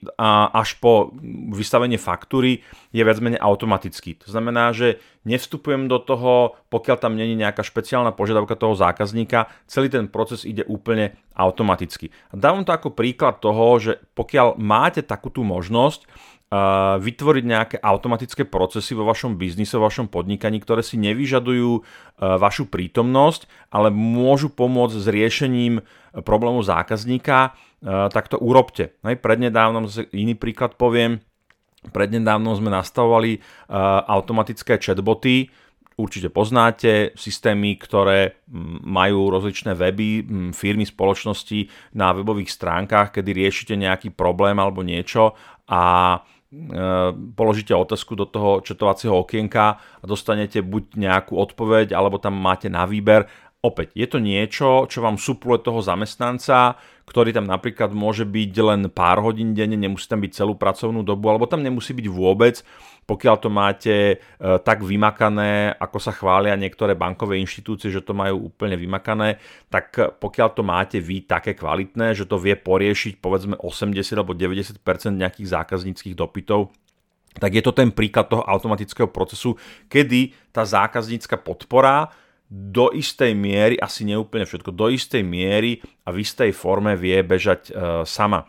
až 0.55 0.79
po 0.79 1.11
vystavenie 1.51 1.99
faktúry 1.99 2.63
je 2.95 3.03
viac 3.03 3.19
menej 3.19 3.43
automatický. 3.43 4.15
To 4.23 4.31
znamená, 4.31 4.71
že 4.71 5.03
nevstupujem 5.27 5.91
do 5.91 5.99
toho, 5.99 6.55
pokiaľ 6.71 6.97
tam 7.03 7.19
není 7.19 7.35
nejaká 7.35 7.67
špeciálna 7.67 8.15
požiadavka 8.15 8.55
toho 8.55 8.79
zákazníka, 8.79 9.51
celý 9.67 9.91
ten 9.91 10.07
proces 10.07 10.47
ide 10.47 10.63
úplne 10.71 11.19
automaticky. 11.35 12.15
A 12.31 12.39
dávam 12.39 12.63
to 12.63 12.71
ako 12.71 12.95
príklad 12.95 13.43
toho, 13.43 13.75
že 13.83 13.99
pokiaľ 14.15 14.55
máte 14.63 15.03
takúto 15.03 15.43
možnosť, 15.43 16.07
vytvoriť 17.03 17.45
nejaké 17.45 17.77
automatické 17.83 18.47
procesy 18.47 18.95
vo 18.95 19.03
vašom 19.03 19.35
biznise, 19.35 19.75
vo 19.75 19.91
vašom 19.91 20.07
podnikaní, 20.07 20.63
ktoré 20.63 20.79
si 20.79 20.95
nevyžadujú 20.95 21.83
vašu 22.23 22.71
prítomnosť, 22.71 23.51
ale 23.75 23.91
môžu 23.91 24.55
pomôcť 24.55 24.95
s 24.95 25.07
riešením 25.11 25.83
problému 26.23 26.63
zákazníka, 26.63 27.59
tak 27.83 28.31
to 28.31 28.39
urobte. 28.39 28.95
Prednedávnom, 29.03 29.91
iný 30.15 30.39
príklad 30.39 30.79
poviem, 30.79 31.19
prednedávnom 31.91 32.55
sme 32.55 32.71
nastavovali 32.71 33.43
automatické 34.07 34.79
chatboty, 34.79 35.51
určite 35.99 36.31
poznáte, 36.31 37.17
systémy, 37.19 37.75
ktoré 37.75 38.39
majú 38.87 39.35
rozličné 39.35 39.75
weby, 39.75 40.23
firmy, 40.55 40.87
spoločnosti 40.87 41.91
na 41.99 42.15
webových 42.15 42.55
stránkach, 42.55 43.19
kedy 43.19 43.35
riešite 43.35 43.75
nejaký 43.75 44.15
problém 44.15 44.61
alebo 44.63 44.87
niečo 44.87 45.35
a 45.67 46.23
položíte 47.35 47.75
otázku 47.75 48.15
do 48.15 48.25
toho 48.25 48.63
četovacieho 48.63 49.19
okienka 49.19 49.79
a 49.79 50.05
dostanete 50.07 50.63
buď 50.63 50.95
nejakú 50.95 51.35
odpoveď, 51.35 51.93
alebo 51.93 52.23
tam 52.23 52.39
máte 52.39 52.71
na 52.71 52.87
výber. 52.87 53.27
Opäť, 53.65 53.99
je 53.99 54.07
to 54.07 54.19
niečo, 54.23 54.87
čo 54.87 55.03
vám 55.03 55.19
supluje 55.19 55.67
toho 55.67 55.83
zamestnanca, 55.83 56.79
ktorý 57.03 57.35
tam 57.35 57.51
napríklad 57.51 57.91
môže 57.91 58.23
byť 58.23 58.53
len 58.63 58.87
pár 58.95 59.19
hodín 59.27 59.59
denne, 59.59 59.75
nemusí 59.75 60.07
tam 60.07 60.23
byť 60.23 60.33
celú 60.39 60.55
pracovnú 60.55 61.03
dobu, 61.03 61.35
alebo 61.35 61.51
tam 61.51 61.67
nemusí 61.67 61.91
byť 61.91 62.07
vôbec 62.07 62.63
pokiaľ 63.07 63.37
to 63.39 63.49
máte 63.49 63.95
e, 63.95 64.17
tak 64.67 64.83
vymakané, 64.83 65.71
ako 65.79 65.99
sa 66.03 66.11
chvália 66.11 66.59
niektoré 66.59 66.99
bankové 66.99 67.39
inštitúcie, 67.39 67.95
že 67.95 68.03
to 68.03 68.13
majú 68.13 68.51
úplne 68.51 68.75
vymakané, 68.75 69.39
tak 69.71 69.95
pokiaľ 70.19 70.49
to 70.53 70.63
máte 70.67 70.99
vy 70.99 71.23
také 71.23 71.55
kvalitné, 71.55 72.19
že 72.19 72.27
to 72.27 72.37
vie 72.43 72.59
poriešiť 72.59 73.23
povedzme 73.23 73.55
80 73.63 73.95
alebo 74.19 74.35
90% 74.35 74.83
nejakých 75.15 75.49
zákazníckých 75.55 76.19
dopytov, 76.19 76.75
tak 77.39 77.55
je 77.55 77.63
to 77.63 77.71
ten 77.71 77.95
príklad 77.95 78.27
toho 78.27 78.43
automatického 78.43 79.07
procesu, 79.07 79.55
kedy 79.87 80.35
tá 80.51 80.67
zákaznícka 80.67 81.39
podpora 81.39 82.11
do 82.47 82.95
istej 82.95 83.35
miery, 83.35 83.75
asi 83.79 84.07
neúplne 84.07 84.47
všetko, 84.47 84.71
do 84.71 84.87
istej 84.91 85.23
miery 85.27 85.83
a 86.07 86.15
v 86.15 86.23
istej 86.23 86.51
forme 86.55 86.95
vie 86.95 87.19
bežať 87.23 87.71
e, 87.71 87.73
sama. 88.07 88.47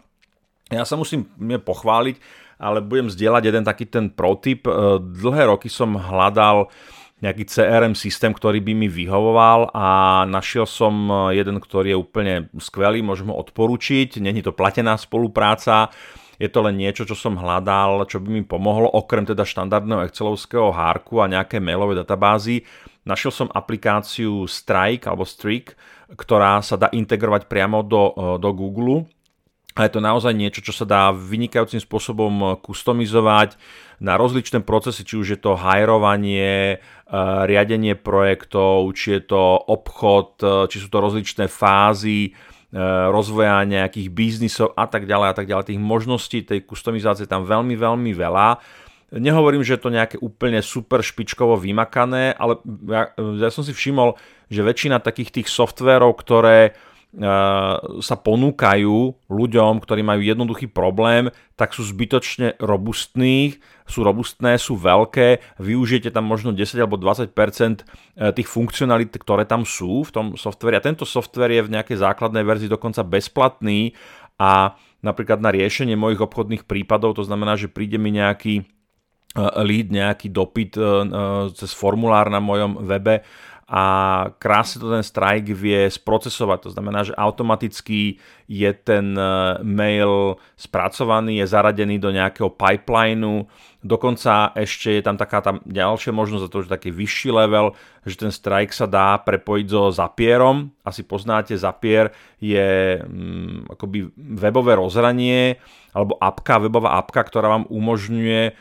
Ja 0.67 0.83
sa 0.83 0.99
musím 0.99 1.31
pochváliť, 1.39 2.19
ale 2.57 2.81
budem 2.81 3.09
zdieľať 3.09 3.43
jeden 3.47 3.63
taký 3.63 3.85
ten 3.85 4.09
protip. 4.09 4.65
E, 4.65 5.01
dlhé 5.01 5.49
roky 5.49 5.69
som 5.69 5.97
hľadal 5.97 6.69
nejaký 7.17 7.49
CRM 7.49 7.97
systém, 7.97 8.29
ktorý 8.29 8.61
by 8.61 8.73
mi 8.77 8.85
vyhovoval 8.85 9.73
a 9.73 9.87
našiel 10.29 10.69
som 10.69 10.93
e, 11.09 11.37
jeden, 11.37 11.57
ktorý 11.57 11.93
je 11.93 12.01
úplne 12.01 12.33
skvelý, 12.61 13.01
môžem 13.01 13.29
ho 13.29 13.37
odporučiť, 13.37 14.21
není 14.21 14.45
to 14.45 14.53
platená 14.53 14.97
spolupráca, 14.97 15.89
je 16.37 16.49
to 16.53 16.61
len 16.61 16.77
niečo, 16.77 17.09
čo 17.09 17.17
som 17.17 17.33
hľadal, 17.33 18.05
čo 18.05 18.21
by 18.21 18.29
mi 18.29 18.43
pomohlo, 18.45 18.85
okrem 18.93 19.25
teda 19.25 19.41
štandardného 19.41 20.05
Excelovského 20.05 20.69
hárku 20.69 21.17
a 21.17 21.25
nejaké 21.25 21.57
mailové 21.57 21.97
databázy. 21.97 22.61
Našiel 23.09 23.33
som 23.33 23.47
aplikáciu 23.49 24.45
Strike 24.45 25.09
alebo 25.09 25.25
Streak, 25.25 25.73
ktorá 26.13 26.61
sa 26.61 26.77
dá 26.77 26.93
integrovať 26.93 27.49
priamo 27.49 27.81
do, 27.81 28.13
e, 28.13 28.21
do 28.37 28.49
Google 28.53 29.09
a 29.77 29.85
je 29.85 29.93
to 29.93 30.01
naozaj 30.01 30.33
niečo, 30.33 30.65
čo 30.65 30.73
sa 30.73 30.89
dá 30.89 31.13
vynikajúcim 31.13 31.77
spôsobom 31.77 32.57
customizovať 32.65 33.61
na 34.01 34.17
rozličné 34.17 34.65
procesy, 34.65 35.05
či 35.05 35.21
už 35.21 35.27
je 35.37 35.39
to 35.39 35.53
hajrovanie, 35.53 36.77
eh, 36.77 37.17
riadenie 37.45 37.93
projektov, 37.93 38.89
či 38.97 39.21
je 39.21 39.21
to 39.29 39.41
obchod, 39.69 40.41
eh, 40.41 40.49
či 40.65 40.81
sú 40.81 40.89
to 40.89 40.97
rozličné 40.97 41.45
fázy 41.45 42.33
eh, 42.33 42.77
rozvoja 43.13 43.63
nejakých 43.63 44.09
biznisov 44.11 44.73
a 44.73 44.89
tak 44.89 45.05
ďalej 45.05 45.27
a 45.29 45.35
tak 45.37 45.45
ďalej. 45.45 45.71
Tých 45.71 45.81
možností 45.81 46.41
tej 46.41 46.65
kustomizácie 46.65 47.29
tam 47.29 47.45
veľmi, 47.45 47.77
veľmi 47.77 48.11
veľa. 48.17 48.59
Nehovorím, 49.15 49.63
že 49.63 49.79
je 49.79 49.81
to 49.87 49.95
nejaké 49.95 50.17
úplne 50.19 50.59
super 50.59 50.99
špičkovo 50.99 51.55
vymakané, 51.55 52.35
ale 52.35 52.59
ja, 52.91 53.15
ja 53.15 53.49
som 53.55 53.63
si 53.63 53.71
všimol, 53.71 54.19
že 54.51 54.67
väčšina 54.67 54.99
takých 54.99 55.31
tých 55.31 55.47
softverov, 55.47 56.19
ktoré 56.19 56.75
sa 58.03 58.15
ponúkajú 58.19 58.97
ľuďom, 59.31 59.73
ktorí 59.79 60.01
majú 60.03 60.21
jednoduchý 60.21 60.67
problém, 60.69 61.31
tak 61.55 61.71
sú 61.73 61.81
zbytočne 61.81 62.59
robustní, 62.61 63.57
sú 63.87 64.03
robustné, 64.03 64.59
sú 64.59 64.75
veľké, 64.75 65.57
využijete 65.57 66.11
tam 66.11 66.27
možno 66.27 66.51
10 66.51 66.83
alebo 66.83 66.99
20% 66.99 67.31
e, 67.31 67.83
tých 68.35 68.47
funkcionalít, 68.51 69.15
ktoré 69.15 69.47
tam 69.47 69.63
sú 69.63 70.03
v 70.03 70.11
tom 70.11 70.25
softveri 70.35 70.77
a 70.77 70.83
tento 70.83 71.07
software 71.07 71.55
je 71.55 71.65
v 71.65 71.73
nejakej 71.79 71.97
základnej 72.03 72.43
verzii 72.43 72.69
dokonca 72.69 73.07
bezplatný. 73.07 73.95
A 74.37 74.77
napríklad 75.01 75.41
na 75.41 75.49
riešenie 75.49 75.97
mojich 75.97 76.21
obchodných 76.21 76.67
prípadov, 76.69 77.17
to 77.17 77.25
znamená, 77.25 77.57
že 77.57 77.71
príde 77.71 77.97
mi 77.97 78.13
nejaký 78.13 78.61
e, 78.61 78.63
lead, 79.63 79.89
nejaký 79.89 80.27
dopyt 80.29 80.75
e, 80.77 80.83
cez 81.55 81.71
formulár 81.71 82.27
na 82.29 82.43
mojom 82.43 82.83
webe 82.83 83.23
a 83.67 83.83
krásne 84.39 84.79
to 84.79 84.87
ten 84.87 85.03
strike 85.03 85.51
vie 85.51 85.91
sprocesovať. 85.91 86.59
To 86.63 86.69
znamená, 86.71 87.03
že 87.03 87.11
automaticky 87.19 88.15
je 88.47 88.71
ten 88.71 89.11
e, 89.11 89.59
mail 89.59 90.39
spracovaný, 90.55 91.43
je 91.43 91.51
zaradený 91.51 91.99
do 91.99 92.07
nejakého 92.15 92.47
pipelineu, 92.55 93.43
dokonca 93.83 94.55
ešte 94.55 94.95
je 94.95 95.03
tam 95.03 95.19
taká 95.19 95.43
tam 95.43 95.59
ďalšia 95.67 96.15
možnosť, 96.15 96.43
a 96.47 96.51
to 96.51 96.61
už 96.63 96.71
taký 96.71 96.95
vyšší 96.95 97.29
level, 97.35 97.75
že 98.07 98.15
ten 98.15 98.31
strike 98.31 98.71
sa 98.71 98.87
dá 98.87 99.19
prepojiť 99.19 99.67
so 99.67 99.91
Zapierom. 99.91 100.71
Asi 100.87 101.03
poznáte, 101.03 101.59
Zapier 101.59 102.15
je 102.39 103.03
mm, 103.03 103.75
akoby 103.75 104.15
webové 104.15 104.79
rozhranie 104.79 105.59
alebo 105.91 106.15
apka, 106.23 106.63
webová 106.63 106.95
apka, 107.03 107.19
ktorá 107.19 107.51
vám 107.51 107.65
umožňuje 107.67 108.41
e, 108.47 108.51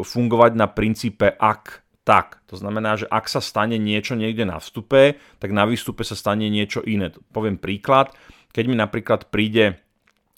fungovať 0.00 0.52
na 0.56 0.64
princípe 0.64 1.28
ak 1.28 1.85
tak. 2.06 2.38
To 2.46 2.54
znamená, 2.54 2.94
že 2.94 3.10
ak 3.10 3.26
sa 3.26 3.42
stane 3.42 3.82
niečo 3.82 4.14
niekde 4.14 4.46
na 4.46 4.62
vstupe, 4.62 5.18
tak 5.42 5.50
na 5.50 5.66
výstupe 5.66 6.06
sa 6.06 6.14
stane 6.14 6.46
niečo 6.46 6.86
iné. 6.86 7.10
Poviem 7.34 7.58
príklad, 7.58 8.14
keď 8.54 8.64
mi 8.70 8.78
napríklad 8.78 9.26
príde 9.26 9.66
e, 9.66 9.74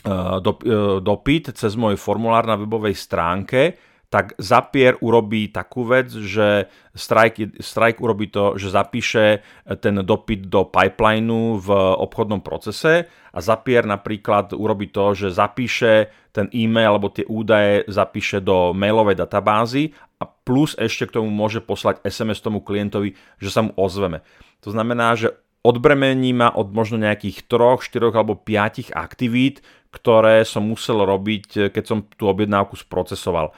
e, 0.09 0.77
dopyt 1.05 1.53
cez 1.53 1.77
môj 1.77 2.01
formulár 2.01 2.49
na 2.49 2.57
webovej 2.57 2.97
stránke, 2.97 3.77
tak 4.09 4.33
Zapier 4.41 4.97
urobí 5.05 5.53
takú 5.53 5.85
vec, 5.85 6.09
že 6.09 6.73
Strike, 6.97 7.61
Strike 7.61 8.00
urobí 8.00 8.33
to, 8.33 8.57
že 8.57 8.73
zapíše 8.73 9.45
ten 9.85 10.00
dopyt 10.00 10.49
do 10.49 10.65
pipelineu 10.65 11.61
v 11.61 11.69
obchodnom 12.00 12.41
procese 12.41 13.05
a 13.37 13.38
Zapier 13.45 13.85
napríklad 13.85 14.57
urobí 14.57 14.88
to, 14.88 15.12
že 15.12 15.29
zapíše 15.29 16.09
ten 16.33 16.49
e-mail 16.57 16.97
alebo 16.97 17.12
tie 17.12 17.29
údaje 17.29 17.85
zapíše 17.85 18.41
do 18.41 18.73
mailovej 18.73 19.21
databázy 19.21 19.93
a 20.17 20.25
plus 20.25 20.73
ešte 20.81 21.12
k 21.12 21.21
tomu 21.21 21.29
môže 21.29 21.61
poslať 21.61 22.00
SMS 22.00 22.41
tomu 22.41 22.65
klientovi, 22.65 23.12
že 23.37 23.53
sa 23.53 23.61
mu 23.61 23.77
ozveme. 23.77 24.25
To 24.65 24.73
znamená, 24.73 25.21
že 25.21 25.37
odbremení 25.61 26.33
ma 26.33 26.49
od 26.49 26.73
možno 26.73 26.97
nejakých 26.97 27.45
3, 27.45 27.77
4 27.85 28.17
alebo 28.17 28.41
5 28.41 28.88
aktivít, 28.97 29.61
ktoré 29.93 30.49
som 30.49 30.65
musel 30.65 31.05
robiť, 31.05 31.73
keď 31.73 31.85
som 31.85 31.99
tú 32.17 32.29
objednávku 32.29 32.77
sprocesoval. 32.77 33.53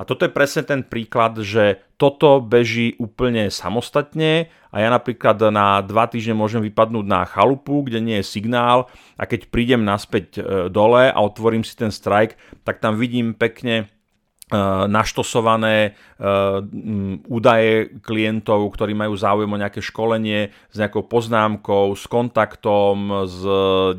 A 0.00 0.08
toto 0.08 0.24
je 0.24 0.32
presne 0.32 0.64
ten 0.64 0.80
príklad, 0.80 1.36
že 1.44 1.84
toto 2.00 2.40
beží 2.40 2.96
úplne 2.96 3.52
samostatne 3.52 4.48
a 4.72 4.80
ja 4.80 4.88
napríklad 4.88 5.52
na 5.52 5.84
dva 5.84 6.08
týždne 6.08 6.40
môžem 6.40 6.64
vypadnúť 6.64 7.04
na 7.04 7.28
chalupu, 7.28 7.84
kde 7.84 8.00
nie 8.00 8.16
je 8.24 8.30
signál 8.32 8.88
a 9.20 9.28
keď 9.28 9.52
prídem 9.52 9.84
naspäť 9.84 10.40
e, 10.40 10.72
dole 10.72 11.12
a 11.12 11.18
otvorím 11.20 11.60
si 11.68 11.76
ten 11.76 11.92
strike, 11.92 12.40
tak 12.64 12.80
tam 12.80 12.96
vidím 12.96 13.36
pekne 13.36 13.84
e, 13.84 13.84
naštosované 14.88 15.76
e, 15.84 15.90
údaje 17.28 18.00
klientov, 18.00 18.72
ktorí 18.72 18.96
majú 18.96 19.20
záujem 19.20 19.52
o 19.52 19.60
nejaké 19.60 19.84
školenie 19.84 20.48
s 20.72 20.80
nejakou 20.80 21.04
poznámkou, 21.04 21.92
s 21.92 22.08
kontaktom, 22.08 23.28
s 23.28 23.44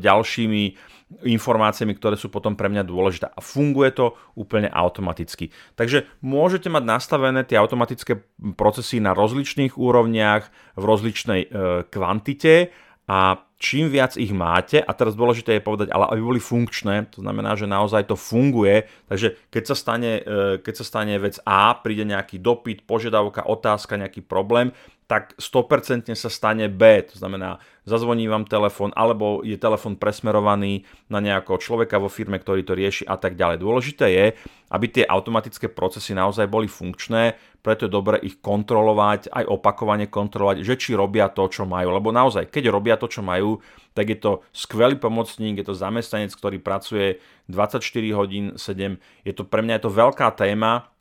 ďalšími 0.02 0.90
informáciami, 1.20 1.92
ktoré 1.92 2.16
sú 2.16 2.32
potom 2.32 2.56
pre 2.56 2.72
mňa 2.72 2.88
dôležité. 2.88 3.28
A 3.28 3.40
funguje 3.44 3.92
to 3.92 4.16
úplne 4.32 4.72
automaticky. 4.72 5.52
Takže 5.76 6.08
môžete 6.24 6.72
mať 6.72 6.82
nastavené 6.88 7.44
tie 7.44 7.60
automatické 7.60 8.24
procesy 8.56 8.98
na 8.98 9.12
rozličných 9.12 9.76
úrovniach, 9.76 10.48
v 10.74 10.84
rozličnej 10.84 11.40
e, 11.44 11.48
kvantite 11.92 12.72
a 13.06 13.44
čím 13.62 13.94
viac 13.94 14.18
ich 14.18 14.34
máte, 14.34 14.82
a 14.82 14.90
teraz 14.90 15.14
dôležité 15.14 15.58
je 15.58 15.62
povedať, 15.62 15.94
ale 15.94 16.10
aby 16.10 16.20
boli 16.34 16.40
funkčné, 16.42 17.14
to 17.14 17.22
znamená, 17.22 17.54
že 17.54 17.70
naozaj 17.70 18.10
to 18.10 18.18
funguje, 18.18 18.90
takže 19.06 19.38
keď 19.54 19.62
sa 19.70 19.76
stane, 19.78 20.12
e, 20.18 20.58
keď 20.58 20.74
sa 20.82 20.84
stane 20.84 21.14
vec 21.22 21.38
A, 21.46 21.78
príde 21.78 22.02
nejaký 22.02 22.42
dopyt, 22.42 22.82
požiadavka, 22.82 23.46
otázka, 23.46 23.94
nejaký 23.94 24.26
problém, 24.26 24.74
tak 25.10 25.36
100% 25.36 26.14
sa 26.16 26.30
stane 26.32 26.72
B, 26.72 27.04
to 27.04 27.20
znamená, 27.20 27.60
zazvoní 27.84 28.30
vám 28.30 28.48
telefón, 28.48 28.94
alebo 28.96 29.42
je 29.44 29.58
telefón 29.58 29.98
presmerovaný 29.98 30.86
na 31.10 31.18
nejakého 31.20 31.58
človeka 31.58 32.00
vo 32.00 32.08
firme, 32.08 32.38
ktorý 32.38 32.62
to 32.62 32.72
rieši 32.72 33.04
a 33.04 33.18
tak 33.18 33.36
ďalej. 33.36 33.60
Dôležité 33.60 34.06
je, 34.08 34.26
aby 34.72 34.86
tie 34.88 35.04
automatické 35.04 35.68
procesy 35.68 36.16
naozaj 36.16 36.48
boli 36.48 36.70
funkčné, 36.70 37.36
preto 37.60 37.86
je 37.86 37.92
dobre 37.92 38.18
ich 38.24 38.40
kontrolovať, 38.42 39.30
aj 39.30 39.44
opakovane 39.46 40.08
kontrolovať, 40.10 40.66
že 40.66 40.74
či 40.78 40.90
robia 40.98 41.30
to, 41.30 41.46
čo 41.46 41.62
majú. 41.68 41.94
Lebo 41.94 42.10
naozaj, 42.10 42.50
keď 42.50 42.72
robia 42.72 42.98
to, 42.98 43.06
čo 43.06 43.22
majú, 43.22 43.62
tak 43.92 44.10
je 44.10 44.18
to 44.18 44.42
skvelý 44.50 44.96
pomocník, 44.98 45.60
je 45.60 45.66
to 45.70 45.78
zamestnanec, 45.78 46.32
ktorý 46.34 46.58
pracuje 46.58 47.22
24 47.52 47.84
hodín 48.16 48.56
7. 48.56 48.98
Je 49.26 49.32
to 49.34 49.44
pre 49.46 49.62
mňa 49.62 49.78
je 49.78 49.84
to 49.86 49.92
veľká 49.92 50.30
téma, 50.34 50.91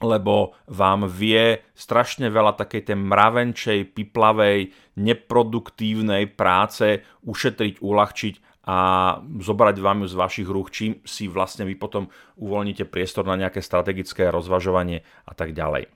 lebo 0.00 0.56
vám 0.70 1.04
vie 1.10 1.60
strašne 1.76 2.32
veľa 2.32 2.56
takej 2.56 2.90
tej 2.90 2.96
mravenčej, 2.96 3.92
piplavej, 3.92 4.72
neproduktívnej 4.96 6.32
práce 6.32 7.04
ušetriť, 7.26 7.84
uľahčiť 7.84 8.34
a 8.62 8.76
zobrať 9.20 9.76
vám 9.82 10.06
ju 10.06 10.08
z 10.08 10.18
vašich 10.18 10.48
rúk, 10.48 10.70
čím 10.70 11.02
si 11.02 11.26
vlastne 11.26 11.66
vy 11.66 11.74
potom 11.74 12.06
uvoľníte 12.38 12.86
priestor 12.86 13.26
na 13.26 13.34
nejaké 13.34 13.58
strategické 13.58 14.30
rozvažovanie 14.30 15.02
a 15.26 15.32
tak 15.34 15.50
ďalej. 15.50 15.90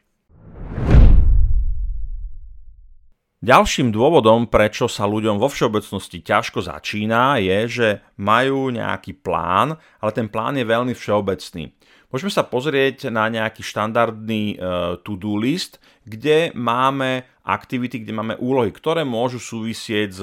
Ďalším 3.47 3.95
dôvodom, 3.95 4.51
prečo 4.51 4.91
sa 4.91 5.07
ľuďom 5.07 5.39
vo 5.39 5.47
všeobecnosti 5.47 6.25
ťažko 6.25 6.67
začína, 6.67 7.39
je, 7.39 7.59
že 7.69 7.89
majú 8.19 8.75
nejaký 8.75 9.23
plán, 9.23 9.79
ale 10.03 10.11
ten 10.11 10.27
plán 10.27 10.59
je 10.59 10.67
veľmi 10.67 10.97
všeobecný. 10.97 11.71
Môžeme 12.07 12.31
sa 12.31 12.47
pozrieť 12.47 13.11
na 13.11 13.27
nejaký 13.27 13.67
štandardný 13.67 14.57
uh, 14.57 14.97
to-do 15.03 15.35
list, 15.35 15.83
kde 16.07 16.55
máme 16.55 17.27
aktivity, 17.43 18.03
kde 18.03 18.15
máme 18.15 18.35
úlohy, 18.39 18.71
ktoré 18.71 19.03
môžu 19.03 19.43
súvisieť 19.43 20.11
s 20.15 20.21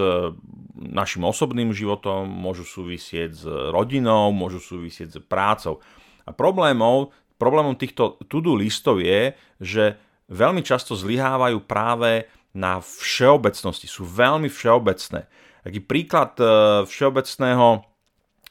našim 0.75 1.23
osobným 1.27 1.75
životom, 1.75 2.27
môžu 2.27 2.63
súvisieť 2.63 3.31
s 3.35 3.43
rodinou, 3.47 4.31
môžu 4.31 4.63
súvisieť 4.63 5.07
s 5.11 5.17
prácou. 5.23 5.83
A 6.23 6.31
problémov, 6.31 7.11
problémom 7.35 7.75
týchto 7.75 8.19
to-do 8.31 8.55
listov 8.55 9.03
je, 9.03 9.35
že 9.59 9.99
veľmi 10.31 10.63
často 10.63 10.95
zlyhávajú 10.95 11.63
práve 11.67 12.31
na 12.55 12.79
všeobecnosti, 12.79 13.91
sú 13.91 14.07
veľmi 14.07 14.47
všeobecné. 14.47 15.27
Taký 15.63 15.79
príklad 15.83 16.35
uh, 16.39 16.83
všeobecného 16.87 17.92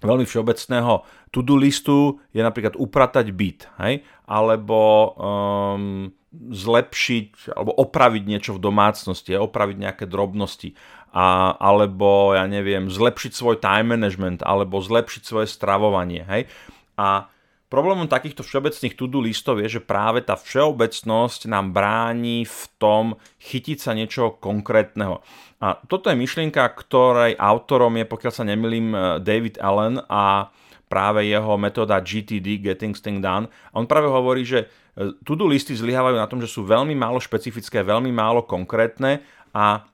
veľmi 0.02 0.26
všeobecného 0.26 1.06
to-do 1.32 1.56
listu 1.56 2.20
je 2.36 2.42
napríklad 2.44 2.76
upratať 2.76 3.32
byt, 3.32 3.60
hej? 3.80 4.04
alebo 4.28 4.80
um, 5.16 6.12
zlepšiť 6.32 7.56
alebo 7.56 7.72
opraviť 7.76 8.22
niečo 8.24 8.52
v 8.56 8.62
domácnosti, 8.64 9.32
opraviť 9.36 9.76
nejaké 9.76 10.04
drobnosti, 10.08 10.76
a, 11.12 11.56
alebo 11.60 12.32
ja 12.32 12.48
neviem, 12.48 12.88
zlepšiť 12.88 13.32
svoj 13.32 13.56
time 13.60 13.96
management, 13.96 14.40
alebo 14.44 14.80
zlepšiť 14.80 15.22
svoje 15.24 15.48
stravovanie. 15.48 16.24
Hej? 16.24 16.48
A 16.96 17.31
Problémom 17.72 18.04
takýchto 18.04 18.44
všeobecných 18.44 19.00
to-do 19.00 19.24
listov 19.24 19.56
je, 19.64 19.80
že 19.80 19.80
práve 19.80 20.20
tá 20.20 20.36
všeobecnosť 20.36 21.48
nám 21.48 21.72
bráni 21.72 22.44
v 22.44 22.62
tom 22.76 23.16
chytiť 23.40 23.78
sa 23.80 23.96
niečoho 23.96 24.36
konkrétneho. 24.36 25.24
A 25.56 25.80
toto 25.88 26.12
je 26.12 26.20
myšlienka, 26.20 26.60
ktorej 26.68 27.32
autorom 27.40 27.96
je, 27.96 28.04
pokiaľ 28.04 28.32
sa 28.36 28.44
nemilím, 28.44 28.92
David 29.24 29.56
Allen 29.56 30.04
a 30.04 30.52
práve 30.84 31.24
jeho 31.24 31.56
metóda 31.56 31.96
GTD, 32.04 32.60
Getting 32.60 32.92
Things 32.92 33.24
Done. 33.24 33.48
A 33.48 33.74
on 33.80 33.88
práve 33.88 34.12
hovorí, 34.12 34.44
že 34.44 34.68
e, 34.92 35.16
to-do 35.24 35.48
listy 35.48 35.72
zlyhávajú 35.72 36.20
na 36.20 36.28
tom, 36.28 36.44
že 36.44 36.52
sú 36.52 36.68
veľmi 36.68 36.92
málo 36.92 37.16
špecifické, 37.24 37.80
veľmi 37.80 38.12
málo 38.12 38.44
konkrétne 38.44 39.24
a 39.56 39.88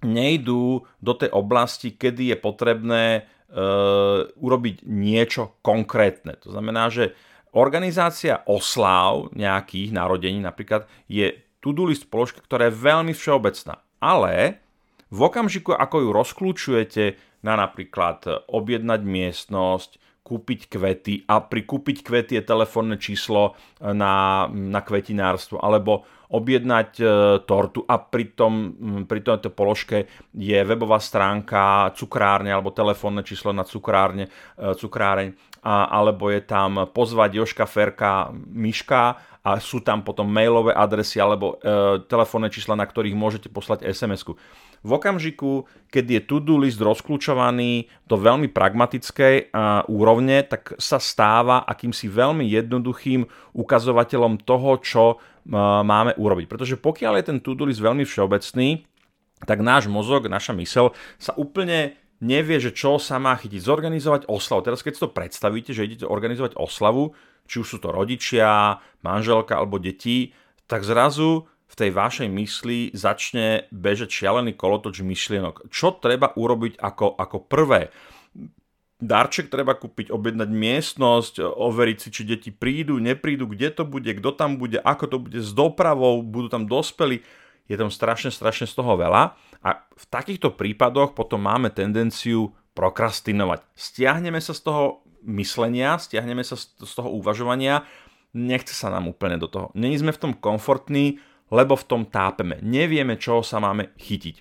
nejdú 0.00 0.88
do 0.96 1.12
tej 1.12 1.28
oblasti, 1.36 1.92
kedy 1.92 2.32
je 2.32 2.36
potrebné 2.40 3.28
urobiť 4.36 4.86
niečo 4.86 5.58
konkrétne. 5.62 6.38
To 6.46 6.54
znamená, 6.54 6.86
že 6.90 7.18
organizácia 7.50 8.46
osláv 8.46 9.34
nejakých 9.34 9.90
narodení 9.90 10.38
napríklad 10.38 10.86
je 11.10 11.34
to-do 11.58 11.90
list 11.90 12.06
položka, 12.06 12.40
ktorá 12.40 12.70
je 12.70 12.78
veľmi 12.78 13.12
všeobecná. 13.12 13.82
Ale 13.98 14.62
v 15.10 15.18
okamžiku, 15.26 15.74
ako 15.74 15.96
ju 16.06 16.08
rozklúčujete 16.14 17.04
na 17.42 17.58
napríklad 17.58 18.46
objednať 18.48 19.00
miestnosť, 19.02 19.98
kúpiť 20.20 20.70
kvety 20.70 21.14
a 21.26 21.42
pri 21.42 21.66
kúpiť 21.66 22.04
kvety 22.04 22.32
je 22.38 22.44
telefónne 22.44 22.96
číslo 23.00 23.52
e, 23.80 23.90
na, 23.90 24.46
na 24.52 24.80
kvetinárstvo 24.84 25.58
alebo 25.58 26.04
objednať 26.30 26.90
e, 27.00 27.04
tortu 27.42 27.82
a 27.90 27.98
pri, 27.98 28.38
tom, 28.38 28.54
pri 29.10 29.20
tomto 29.26 29.50
položke 29.50 30.06
je 30.30 30.58
webová 30.62 31.02
stránka 31.02 31.90
cukrárne 31.98 32.54
alebo 32.54 32.70
telefónne 32.70 33.26
číslo 33.26 33.50
na 33.50 33.66
cukrárne, 33.66 34.30
e, 34.54 34.74
cukráreň 34.78 35.34
a, 35.66 35.90
alebo 35.90 36.30
je 36.30 36.40
tam 36.46 36.86
pozvať 36.94 37.42
Joška 37.42 37.66
Ferka 37.66 38.30
Miška 38.32 39.18
a 39.40 39.56
sú 39.58 39.82
tam 39.82 40.06
potom 40.06 40.28
mailové 40.28 40.70
adresy 40.76 41.18
alebo 41.18 41.58
e, 41.58 42.04
telefónne 42.06 42.52
čísla, 42.52 42.78
na 42.78 42.86
ktorých 42.86 43.16
môžete 43.18 43.48
poslať 43.50 43.88
SMS-ku 43.88 44.38
v 44.80 44.90
okamžiku, 44.96 45.68
keď 45.92 46.04
je 46.08 46.20
to-do 46.24 46.56
list 46.56 46.80
rozklúčovaný 46.80 47.92
do 48.08 48.16
veľmi 48.16 48.48
pragmatickej 48.48 49.52
úrovne, 49.92 50.40
tak 50.48 50.80
sa 50.80 50.96
stáva 50.96 51.60
akýmsi 51.68 52.08
veľmi 52.08 52.48
jednoduchým 52.48 53.28
ukazovateľom 53.52 54.40
toho, 54.40 54.70
čo 54.80 55.04
máme 55.84 56.16
urobiť. 56.16 56.46
Pretože 56.48 56.80
pokiaľ 56.80 57.12
je 57.20 57.24
ten 57.28 57.38
to-do 57.44 57.68
list 57.68 57.84
veľmi 57.84 58.08
všeobecný, 58.08 58.88
tak 59.44 59.60
náš 59.60 59.88
mozog, 59.88 60.28
naša 60.28 60.56
mysel 60.56 60.96
sa 61.16 61.32
úplne 61.36 61.96
nevie, 62.20 62.60
že 62.60 62.76
čo 62.76 63.00
sa 63.00 63.16
má 63.16 63.36
chytiť. 63.36 63.60
Zorganizovať 63.60 64.28
oslavu. 64.28 64.64
Teraz 64.64 64.84
keď 64.84 64.92
si 64.96 65.00
to 65.00 65.12
predstavíte, 65.12 65.72
že 65.72 65.88
idete 65.88 66.04
organizovať 66.04 66.56
oslavu, 66.60 67.16
či 67.48 67.64
už 67.64 67.66
sú 67.66 67.78
to 67.80 67.88
rodičia, 67.88 68.80
manželka 69.00 69.56
alebo 69.56 69.80
deti, 69.80 70.36
tak 70.68 70.84
zrazu 70.84 71.48
v 71.70 71.74
tej 71.78 71.90
vašej 71.94 72.28
mysli 72.34 72.90
začne 72.90 73.70
bežať 73.70 74.10
šialený 74.10 74.58
kolotoč 74.58 75.06
myšlienok. 75.06 75.70
Čo 75.70 75.94
treba 76.02 76.34
urobiť 76.34 76.82
ako, 76.82 77.14
ako 77.14 77.36
prvé? 77.46 77.94
Darček 79.00 79.48
treba 79.48 79.78
kúpiť, 79.78 80.12
objednať 80.12 80.50
miestnosť, 80.50 81.34
overiť 81.40 81.96
si, 81.96 82.08
či 82.12 82.22
deti 82.26 82.50
prídu, 82.52 83.00
neprídu, 83.00 83.48
kde 83.48 83.72
to 83.72 83.88
bude, 83.88 84.10
kto 84.12 84.30
tam 84.34 84.60
bude, 84.60 84.76
ako 84.82 85.04
to 85.08 85.16
bude 85.22 85.38
s 85.40 85.56
dopravou, 85.56 86.20
budú 86.20 86.52
tam 86.52 86.68
dospeli. 86.68 87.24
Je 87.70 87.78
tam 87.78 87.88
strašne, 87.88 88.34
strašne 88.34 88.66
z 88.68 88.74
toho 88.76 88.98
veľa. 88.98 89.38
A 89.62 89.70
v 89.94 90.04
takýchto 90.10 90.52
prípadoch 90.52 91.14
potom 91.16 91.40
máme 91.40 91.70
tendenciu 91.72 92.52
prokrastinovať. 92.74 93.62
Stiahneme 93.72 94.42
sa 94.42 94.52
z 94.52 94.68
toho 94.68 94.84
myslenia, 95.24 95.96
stiahneme 95.96 96.42
sa 96.42 96.58
z 96.58 96.92
toho 96.92 97.08
uvažovania 97.14 97.86
nechce 98.34 98.74
sa 98.74 98.90
nám 98.90 99.10
úplne 99.10 99.36
do 99.38 99.50
toho. 99.50 99.74
Není 99.74 99.98
sme 99.98 100.14
v 100.14 100.22
tom 100.22 100.32
komfortní, 100.34 101.18
lebo 101.50 101.74
v 101.74 101.86
tom 101.86 102.02
tápeme. 102.06 102.62
Nevieme, 102.62 103.18
čoho 103.18 103.42
sa 103.42 103.58
máme 103.58 103.92
chytiť. 103.98 104.36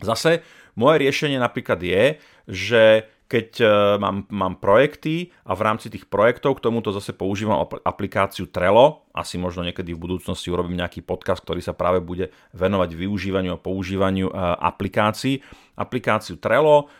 Zase 0.00 0.40
moje 0.80 1.04
riešenie 1.04 1.36
napríklad 1.36 1.80
je, 1.84 2.16
že 2.48 2.82
keď 3.30 3.48
e, 3.62 3.66
mám, 4.02 4.26
mám 4.26 4.58
projekty 4.58 5.30
a 5.46 5.54
v 5.54 5.62
rámci 5.62 5.86
tých 5.86 6.10
projektov 6.10 6.58
k 6.58 6.66
tomuto 6.66 6.90
zase 6.90 7.14
používam 7.14 7.62
aplikáciu 7.62 8.50
Trello. 8.50 9.06
Asi 9.14 9.38
možno 9.38 9.62
niekedy 9.62 9.94
v 9.94 10.02
budúcnosti 10.02 10.50
urobím 10.50 10.82
nejaký 10.82 11.06
podcast, 11.06 11.46
ktorý 11.46 11.62
sa 11.62 11.70
práve 11.70 12.02
bude 12.02 12.34
venovať 12.50 12.90
využívaniu 12.90 13.54
a 13.54 13.62
používaniu 13.62 14.28
e, 14.28 14.34
aplikácií. 14.58 15.46
Aplikáciu 15.78 16.42
Trello, 16.42 16.90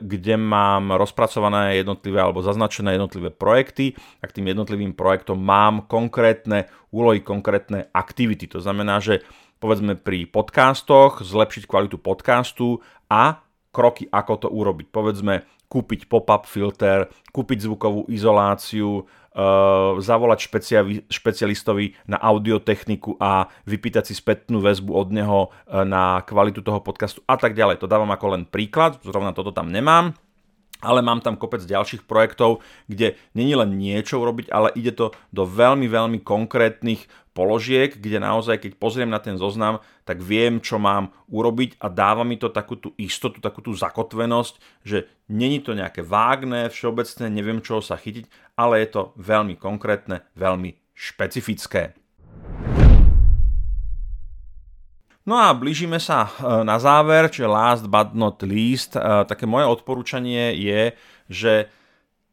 kde 0.00 0.38
mám 0.38 0.94
rozpracované 0.94 1.82
jednotlivé 1.82 2.22
alebo 2.22 2.46
zaznačené 2.46 2.94
jednotlivé 2.94 3.34
projekty 3.34 3.98
a 4.22 4.30
k 4.30 4.38
tým 4.38 4.54
jednotlivým 4.54 4.94
projektom 4.94 5.36
mám 5.36 5.90
konkrétne 5.90 6.70
úlohy, 6.94 7.20
konkrétne 7.20 7.90
aktivity. 7.90 8.46
To 8.54 8.62
znamená, 8.62 9.02
že 9.02 9.26
povedzme 9.58 9.98
pri 9.98 10.30
podcastoch 10.30 11.26
zlepšiť 11.26 11.66
kvalitu 11.66 11.98
podcastu 11.98 12.80
a 13.10 13.42
kroky, 13.72 14.06
ako 14.12 14.46
to 14.46 14.48
urobiť. 14.52 14.92
Povedzme, 14.92 15.48
kúpiť 15.72 16.04
pop-up 16.04 16.44
filter, 16.44 17.08
kúpiť 17.32 17.64
zvukovú 17.64 18.04
izoláciu, 18.12 19.08
uh, 19.08 19.96
zavolať 19.96 20.38
špeciali- 20.44 21.04
špecialistovi 21.08 21.96
na 22.04 22.20
audiotechniku 22.20 23.16
a 23.16 23.48
vypýtať 23.64 24.12
si 24.12 24.14
spätnú 24.20 24.60
väzbu 24.60 24.92
od 24.92 25.08
neho 25.08 25.40
uh, 25.48 25.88
na 25.88 26.20
kvalitu 26.28 26.60
toho 26.60 26.84
podcastu 26.84 27.24
a 27.24 27.40
tak 27.40 27.56
ďalej. 27.56 27.80
To 27.80 27.88
dávam 27.88 28.12
ako 28.12 28.36
len 28.36 28.42
príklad, 28.44 29.00
zrovna 29.00 29.32
toto 29.32 29.48
tam 29.48 29.72
nemám 29.72 30.12
ale 30.82 31.00
mám 31.00 31.22
tam 31.22 31.38
kopec 31.38 31.62
ďalších 31.62 32.04
projektov, 32.04 32.60
kde 32.90 33.14
není 33.32 33.54
len 33.54 33.78
niečo 33.78 34.18
urobiť, 34.18 34.50
ale 34.50 34.74
ide 34.74 34.92
to 34.92 35.14
do 35.30 35.46
veľmi, 35.46 35.86
veľmi 35.86 36.18
konkrétnych 36.26 37.06
položiek, 37.32 37.96
kde 37.96 38.20
naozaj, 38.20 38.60
keď 38.60 38.72
pozriem 38.76 39.08
na 39.08 39.22
ten 39.22 39.40
zoznam, 39.40 39.80
tak 40.04 40.20
viem, 40.20 40.60
čo 40.60 40.76
mám 40.76 41.14
urobiť 41.32 41.80
a 41.80 41.88
dáva 41.88 42.26
mi 42.28 42.36
to 42.36 42.52
takú 42.52 42.76
tú 42.76 42.92
istotu, 43.00 43.40
takú 43.40 43.64
tú 43.64 43.72
zakotvenosť, 43.72 44.84
že 44.84 45.08
není 45.32 45.64
to 45.64 45.72
nejaké 45.72 46.04
vágne, 46.04 46.68
všeobecné, 46.68 47.32
neviem, 47.32 47.64
čoho 47.64 47.80
sa 47.80 47.96
chytiť, 47.96 48.28
ale 48.58 48.84
je 48.84 48.88
to 48.92 49.02
veľmi 49.16 49.56
konkrétne, 49.56 50.26
veľmi 50.36 50.76
špecifické. 50.92 52.01
No 55.22 55.38
a 55.38 55.54
blížime 55.54 56.02
sa 56.02 56.26
e, 56.26 56.30
na 56.66 56.82
záver, 56.82 57.30
čiže 57.30 57.46
last 57.46 57.86
but 57.86 58.10
not 58.10 58.42
least. 58.42 58.98
E, 58.98 59.00
také 59.22 59.46
moje 59.46 59.70
odporúčanie 59.70 60.50
je, 60.58 60.82
že 61.30 61.70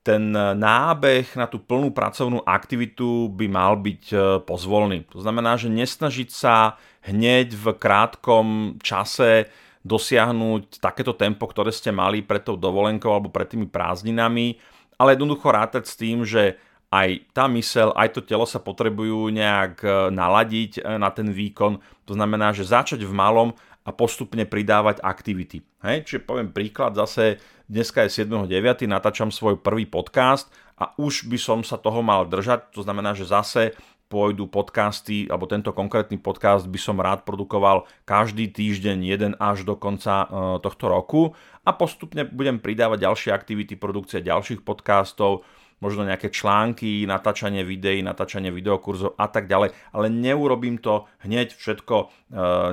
ten 0.02 0.34
nábeh 0.34 1.28
na 1.38 1.45
tú 1.45 1.62
plnú 1.62 1.93
pracovnú 1.93 2.41
aktivitu 2.41 3.30
by 3.30 3.45
mal 3.45 3.78
byť 3.78 4.04
e, 4.10 4.17
pozvolný. 4.41 5.06
To 5.13 5.21
znamená, 5.21 5.54
že 5.54 5.69
nesnažiť 5.69 6.30
sa 6.34 6.82
hneď 7.06 7.54
v 7.54 7.65
krátkom 7.78 8.80
čase 8.82 9.54
dosiahnuť 9.86 10.82
takéto 10.82 11.13
tempo, 11.13 11.45
ktoré 11.45 11.69
ste 11.69 11.93
mali 11.93 12.25
pred 12.25 12.41
tou 12.41 12.58
dovolenkou 12.58 13.13
alebo 13.13 13.30
pred 13.32 13.47
tými 13.47 13.69
prázdninami, 13.69 14.60
ale 14.99 15.15
jednoducho 15.15 15.47
rátať 15.47 15.84
s 15.88 15.95
tým, 15.95 16.28
že 16.28 16.60
aj 16.89 17.10
tá 17.38 17.45
mysel, 17.54 17.93
aj 17.93 18.17
to 18.17 18.21
telo 18.25 18.49
sa 18.49 18.58
potrebujú 18.58 19.30
nejak 19.30 19.86
e, 19.86 19.89
naladiť 20.10 20.82
e, 20.82 20.97
na 20.97 21.13
ten 21.13 21.30
výkon. 21.30 21.78
To 22.10 22.13
znamená, 22.17 22.49
že 22.49 22.65
začať 22.65 23.06
v 23.06 23.13
malom 23.13 23.54
a 23.86 23.93
postupne 23.93 24.41
pridávať 24.49 25.02
aktivity. 25.06 25.62
Hej? 25.86 26.10
Čiže 26.10 26.25
poviem 26.25 26.49
príklad, 26.49 26.97
zase 26.97 27.38
dneska 27.69 28.10
je 28.10 28.25
7.9. 28.25 28.89
natáčam 28.89 29.30
svoj 29.30 29.62
prvý 29.62 29.86
podcast 29.86 30.49
a 30.82 30.89
už 30.97 31.30
by 31.30 31.38
som 31.38 31.60
sa 31.62 31.78
toho 31.78 32.02
mal 32.02 32.25
držať. 32.25 32.73
To 32.73 32.82
znamená, 32.82 33.13
že 33.13 33.30
zase 33.30 33.78
pôjdu 34.10 34.49
podcasty, 34.49 35.30
alebo 35.30 35.45
tento 35.45 35.69
konkrétny 35.69 36.17
podcast 36.17 36.65
by 36.65 36.82
som 36.82 36.97
rád 36.97 37.21
produkoval 37.21 37.86
každý 38.10 38.49
týždeň, 38.49 38.97
jeden 39.06 39.34
až 39.38 39.62
do 39.62 39.78
konca 39.78 40.25
e, 40.25 40.28
tohto 40.65 40.89
roku 40.89 41.38
a 41.62 41.69
postupne 41.69 42.25
budem 42.25 42.58
pridávať 42.58 43.06
ďalšie 43.06 43.30
aktivity, 43.30 43.78
produkcie 43.78 44.25
ďalších 44.25 44.65
podcastov, 44.65 45.45
možno 45.80 46.08
nejaké 46.08 46.32
články, 46.32 47.08
natáčanie 47.08 47.63
videí, 47.63 48.04
natáčanie 48.04 48.52
videokurzov 48.52 49.15
a 49.15 49.28
tak 49.28 49.48
ďalej, 49.48 49.76
ale 49.96 50.06
neurobím 50.12 50.80
to 50.80 51.08
hneď 51.24 51.56
všetko 51.56 51.96
e, 52.00 52.06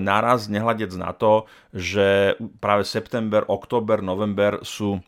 naraz, 0.02 0.50
nehľadec 0.50 0.92
na 0.98 1.14
to, 1.14 1.46
že 1.74 2.38
práve 2.58 2.86
september, 2.86 3.46
október, 3.46 4.02
november 4.02 4.62
sú 4.66 5.00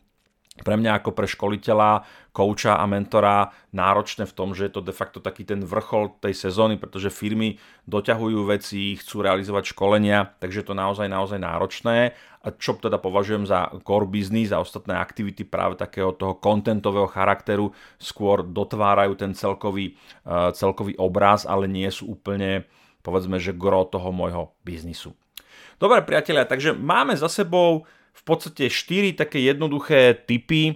pre 0.61 0.75
mňa 0.75 0.99
ako 0.99 1.11
pre 1.15 1.27
školiteľa, 1.27 2.03
kouča 2.29 2.77
a 2.79 2.85
mentora 2.85 3.51
náročné 3.75 4.23
v 4.29 4.35
tom, 4.35 4.55
že 4.55 4.69
je 4.69 4.73
to 4.77 4.81
de 4.85 4.93
facto 4.95 5.19
taký 5.19 5.43
ten 5.43 5.65
vrchol 5.65 6.19
tej 6.21 6.35
sezóny, 6.35 6.79
pretože 6.79 7.11
firmy 7.11 7.59
doťahujú 7.89 8.39
veci, 8.47 8.95
chcú 8.95 9.25
realizovať 9.25 9.73
školenia, 9.75 10.37
takže 10.39 10.63
je 10.63 10.67
to 10.67 10.75
naozaj, 10.77 11.07
naozaj 11.09 11.39
náročné. 11.41 12.13
A 12.39 12.55
čo 12.55 12.79
teda 12.79 12.95
považujem 12.95 13.43
za 13.43 13.67
core 13.83 14.07
business 14.07 14.55
a 14.55 14.63
ostatné 14.63 14.95
aktivity 14.95 15.43
práve 15.43 15.75
takého 15.75 16.15
toho 16.15 16.39
kontentového 16.39 17.11
charakteru 17.11 17.75
skôr 17.99 18.47
dotvárajú 18.47 19.19
ten 19.19 19.35
celkový, 19.35 19.99
uh, 20.23 20.55
celkový 20.55 20.95
obraz, 20.95 21.43
ale 21.43 21.67
nie 21.67 21.91
sú 21.91 22.15
úplne 22.15 22.63
povedzme, 23.03 23.39
že 23.39 23.55
gro 23.55 23.87
toho 23.87 24.11
môjho 24.15 24.55
biznisu. 24.63 25.15
Dobre 25.79 26.03
priatelia, 26.03 26.43
takže 26.43 26.75
máme 26.75 27.15
za 27.15 27.31
sebou 27.31 27.87
v 28.19 28.21
podstate 28.27 28.67
4 28.67 29.15
také 29.15 29.39
jednoduché 29.39 30.11
typy, 30.27 30.63
e, 30.71 30.75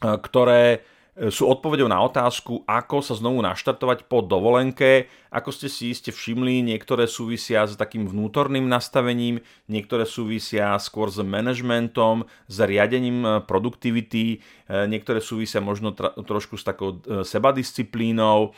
ktoré 0.00 0.84
sú 1.16 1.48
odpovedou 1.48 1.88
na 1.88 1.96
otázku, 2.04 2.68
ako 2.68 3.00
sa 3.00 3.16
znovu 3.16 3.40
naštartovať 3.40 4.04
po 4.04 4.20
dovolenke. 4.20 5.08
Ako 5.32 5.48
ste 5.48 5.72
si 5.72 5.88
iste 5.88 6.12
všimli, 6.12 6.60
niektoré 6.60 7.08
súvisia 7.08 7.64
s 7.64 7.72
takým 7.72 8.04
vnútorným 8.04 8.68
nastavením, 8.68 9.40
niektoré 9.64 10.04
súvisia 10.04 10.76
skôr 10.76 11.08
s 11.08 11.16
manažmentom, 11.24 12.28
s 12.48 12.56
riadením 12.60 13.24
e, 13.24 13.30
produktivity, 13.48 14.44
niektoré 14.66 15.22
súvisia 15.22 15.62
možno 15.62 15.96
tra- 15.96 16.12
trošku 16.12 16.58
s 16.58 16.66
takou 16.66 16.98
sebadisciplínou, 17.22 18.50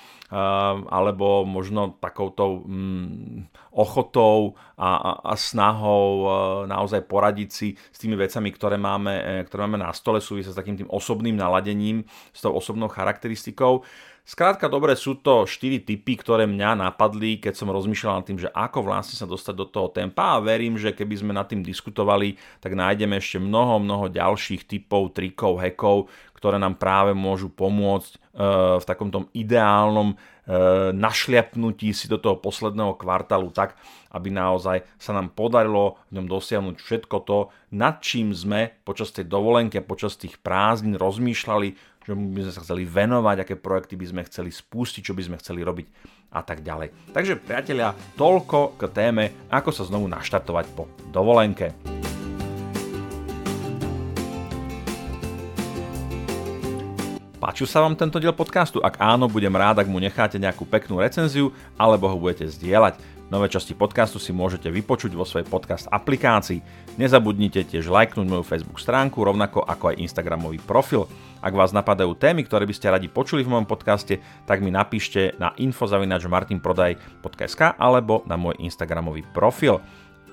alebo 0.88 1.44
možno 1.44 2.00
takouto 2.00 2.64
mm, 2.64 3.52
ochotou 3.76 4.56
a, 4.80 4.96
a, 4.96 5.10
a 5.20 5.34
snahou 5.36 6.24
naozaj 6.64 7.04
poradiť 7.04 7.48
si 7.52 7.68
s 7.76 7.98
tými 8.00 8.16
vecami, 8.16 8.48
ktoré 8.52 8.80
máme, 8.80 9.44
ktoré 9.48 9.68
máme 9.68 9.84
na 9.84 9.92
stole, 9.92 10.24
súvisia 10.24 10.52
s 10.52 10.58
takým 10.58 10.80
tým 10.80 10.88
osobným 10.88 11.36
naladením, 11.36 12.08
s 12.32 12.47
tou 12.48 12.56
osobnou 12.56 12.88
charakteristikou. 12.88 13.84
Skrátka 14.28 14.68
dobre, 14.68 14.92
sú 14.92 15.16
to 15.24 15.48
4 15.48 15.88
typy, 15.88 16.20
ktoré 16.20 16.44
mňa 16.44 16.76
napadli, 16.76 17.40
keď 17.40 17.64
som 17.64 17.72
rozmýšľal 17.72 18.20
nad 18.20 18.26
tým, 18.28 18.37
že 18.37 18.52
ako 18.52 18.84
vlastne 18.84 19.16
sa 19.16 19.24
dostať 19.24 19.54
do 19.56 19.64
toho 19.64 19.88
tempa 19.88 20.37
a 20.37 20.44
verím, 20.44 20.76
že 20.76 20.92
keby 20.92 21.16
sme 21.16 21.32
nad 21.32 21.48
tým 21.48 21.64
diskutovali, 21.64 22.37
tak 22.61 22.76
nájdeme 22.76 23.16
ešte 23.16 23.40
mnoho, 23.40 23.80
mnoho 23.80 24.12
ďalších 24.12 24.68
typov, 24.68 25.16
trikov, 25.16 25.56
hekov, 25.64 26.12
ktoré 26.37 26.61
nám 26.61 26.76
práve 26.76 27.16
môžu 27.16 27.48
pomôcť 27.48 28.12
e, 28.12 28.18
v 28.78 28.84
takom 28.84 29.08
tom 29.08 29.32
ideálnom 29.32 30.12
e, 30.12 30.16
našliapnutí 30.92 31.96
si 31.96 32.04
do 32.04 32.20
toho 32.20 32.37
posledného 32.37 33.00
kvartálu 33.00 33.48
tak, 33.48 33.80
aby 34.12 34.28
naozaj 34.28 34.84
sa 35.00 35.16
nám 35.16 35.32
podarilo 35.32 35.98
v 36.12 36.20
ňom 36.20 36.26
dosiahnuť 36.28 36.76
všetko 36.78 37.16
to, 37.24 37.48
nad 37.72 38.04
čím 38.04 38.37
sme 38.37 38.76
počas 38.84 39.08
tej 39.08 39.24
dovolenky 39.24 39.80
a 39.80 39.88
počas 39.88 40.20
tých 40.20 40.37
prázdnin 40.38 41.00
rozmýšľali, 41.00 41.97
že 42.08 42.16
by 42.16 42.40
sme 42.48 42.52
sa 42.56 42.64
chceli 42.64 42.88
venovať, 42.88 43.44
aké 43.44 43.54
projekty 43.60 44.00
by 44.00 44.06
sme 44.08 44.22
chceli 44.24 44.48
spustiť, 44.48 45.04
čo 45.04 45.12
by 45.12 45.22
sme 45.28 45.36
chceli 45.36 45.60
robiť 45.60 45.86
a 46.32 46.40
tak 46.40 46.64
ďalej. 46.64 47.12
Takže 47.12 47.36
priatelia, 47.36 47.92
toľko 48.16 48.80
k 48.80 48.82
téme, 48.88 49.24
ako 49.52 49.68
sa 49.68 49.84
znovu 49.84 50.08
naštartovať 50.08 50.66
po 50.72 50.88
dovolenke. 51.12 51.76
Páčil 57.38 57.70
sa 57.70 57.87
vám 57.87 57.94
tento 57.94 58.18
diel 58.18 58.35
podcastu? 58.35 58.83
Ak 58.83 58.98
áno, 58.98 59.31
budem 59.31 59.55
rád, 59.55 59.79
ak 59.79 59.87
mu 59.87 60.03
necháte 60.03 60.42
nejakú 60.42 60.66
peknú 60.66 60.98
recenziu 60.98 61.55
alebo 61.79 62.11
ho 62.11 62.18
budete 62.18 62.51
zdieľať. 62.51 62.98
Nové 63.31 63.46
časti 63.46 63.79
podcastu 63.79 64.18
si 64.18 64.35
môžete 64.35 64.66
vypočuť 64.74 65.14
vo 65.14 65.22
svojej 65.22 65.46
podcast 65.46 65.87
aplikácii. 65.87 66.59
Nezabudnite 66.98 67.62
tiež 67.62 67.87
lajknúť 67.94 68.27
moju 68.27 68.42
Facebook 68.42 68.83
stránku, 68.83 69.22
rovnako 69.22 69.62
ako 69.62 69.94
aj 69.94 70.03
Instagramový 70.03 70.59
profil. 70.59 71.07
Ak 71.38 71.55
vás 71.55 71.70
napadajú 71.70 72.18
témy, 72.18 72.42
ktoré 72.42 72.66
by 72.66 72.74
ste 72.74 72.90
radi 72.90 73.07
počuli 73.07 73.46
v 73.46 73.55
mojom 73.55 73.70
podcaste, 73.70 74.18
tak 74.42 74.59
mi 74.59 74.74
napíšte 74.74 75.38
na 75.38 75.55
info.martinprodaj.sk 75.55 77.62
alebo 77.79 78.27
na 78.27 78.35
môj 78.35 78.59
Instagramový 78.59 79.22
profil. 79.31 79.79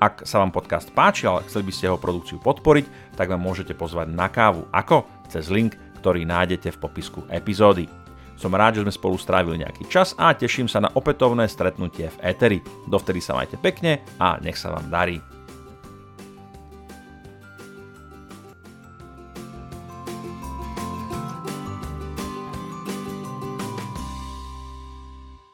Ak 0.02 0.26
sa 0.26 0.42
vám 0.42 0.50
podcast 0.50 0.90
páči, 0.90 1.30
ale 1.30 1.46
chceli 1.46 1.70
by 1.70 1.72
ste 1.72 1.86
jeho 1.86 2.02
produkciu 2.02 2.42
podporiť, 2.42 3.14
tak 3.14 3.30
vám 3.30 3.46
môžete 3.46 3.78
pozvať 3.78 4.10
na 4.10 4.26
kávu. 4.26 4.66
Ako? 4.74 5.06
Cez 5.30 5.54
link, 5.54 5.78
ktorý 6.06 6.22
nájdete 6.22 6.70
v 6.70 6.82
popisku 6.86 7.26
epizódy. 7.34 7.90
Som 8.38 8.54
rád, 8.54 8.78
že 8.78 8.84
sme 8.86 8.94
spolu 8.94 9.18
strávili 9.18 9.66
nejaký 9.66 9.90
čas 9.90 10.14
a 10.22 10.38
teším 10.38 10.70
sa 10.70 10.78
na 10.78 10.94
opätovné 10.94 11.50
stretnutie 11.50 12.14
v 12.14 12.22
Eteri. 12.22 12.60
Dovtedy 12.86 13.18
sa 13.18 13.34
majte 13.34 13.58
pekne 13.58 14.06
a 14.22 14.38
nech 14.38 14.54
sa 14.54 14.70
vám 14.70 14.86
darí. 14.94 15.18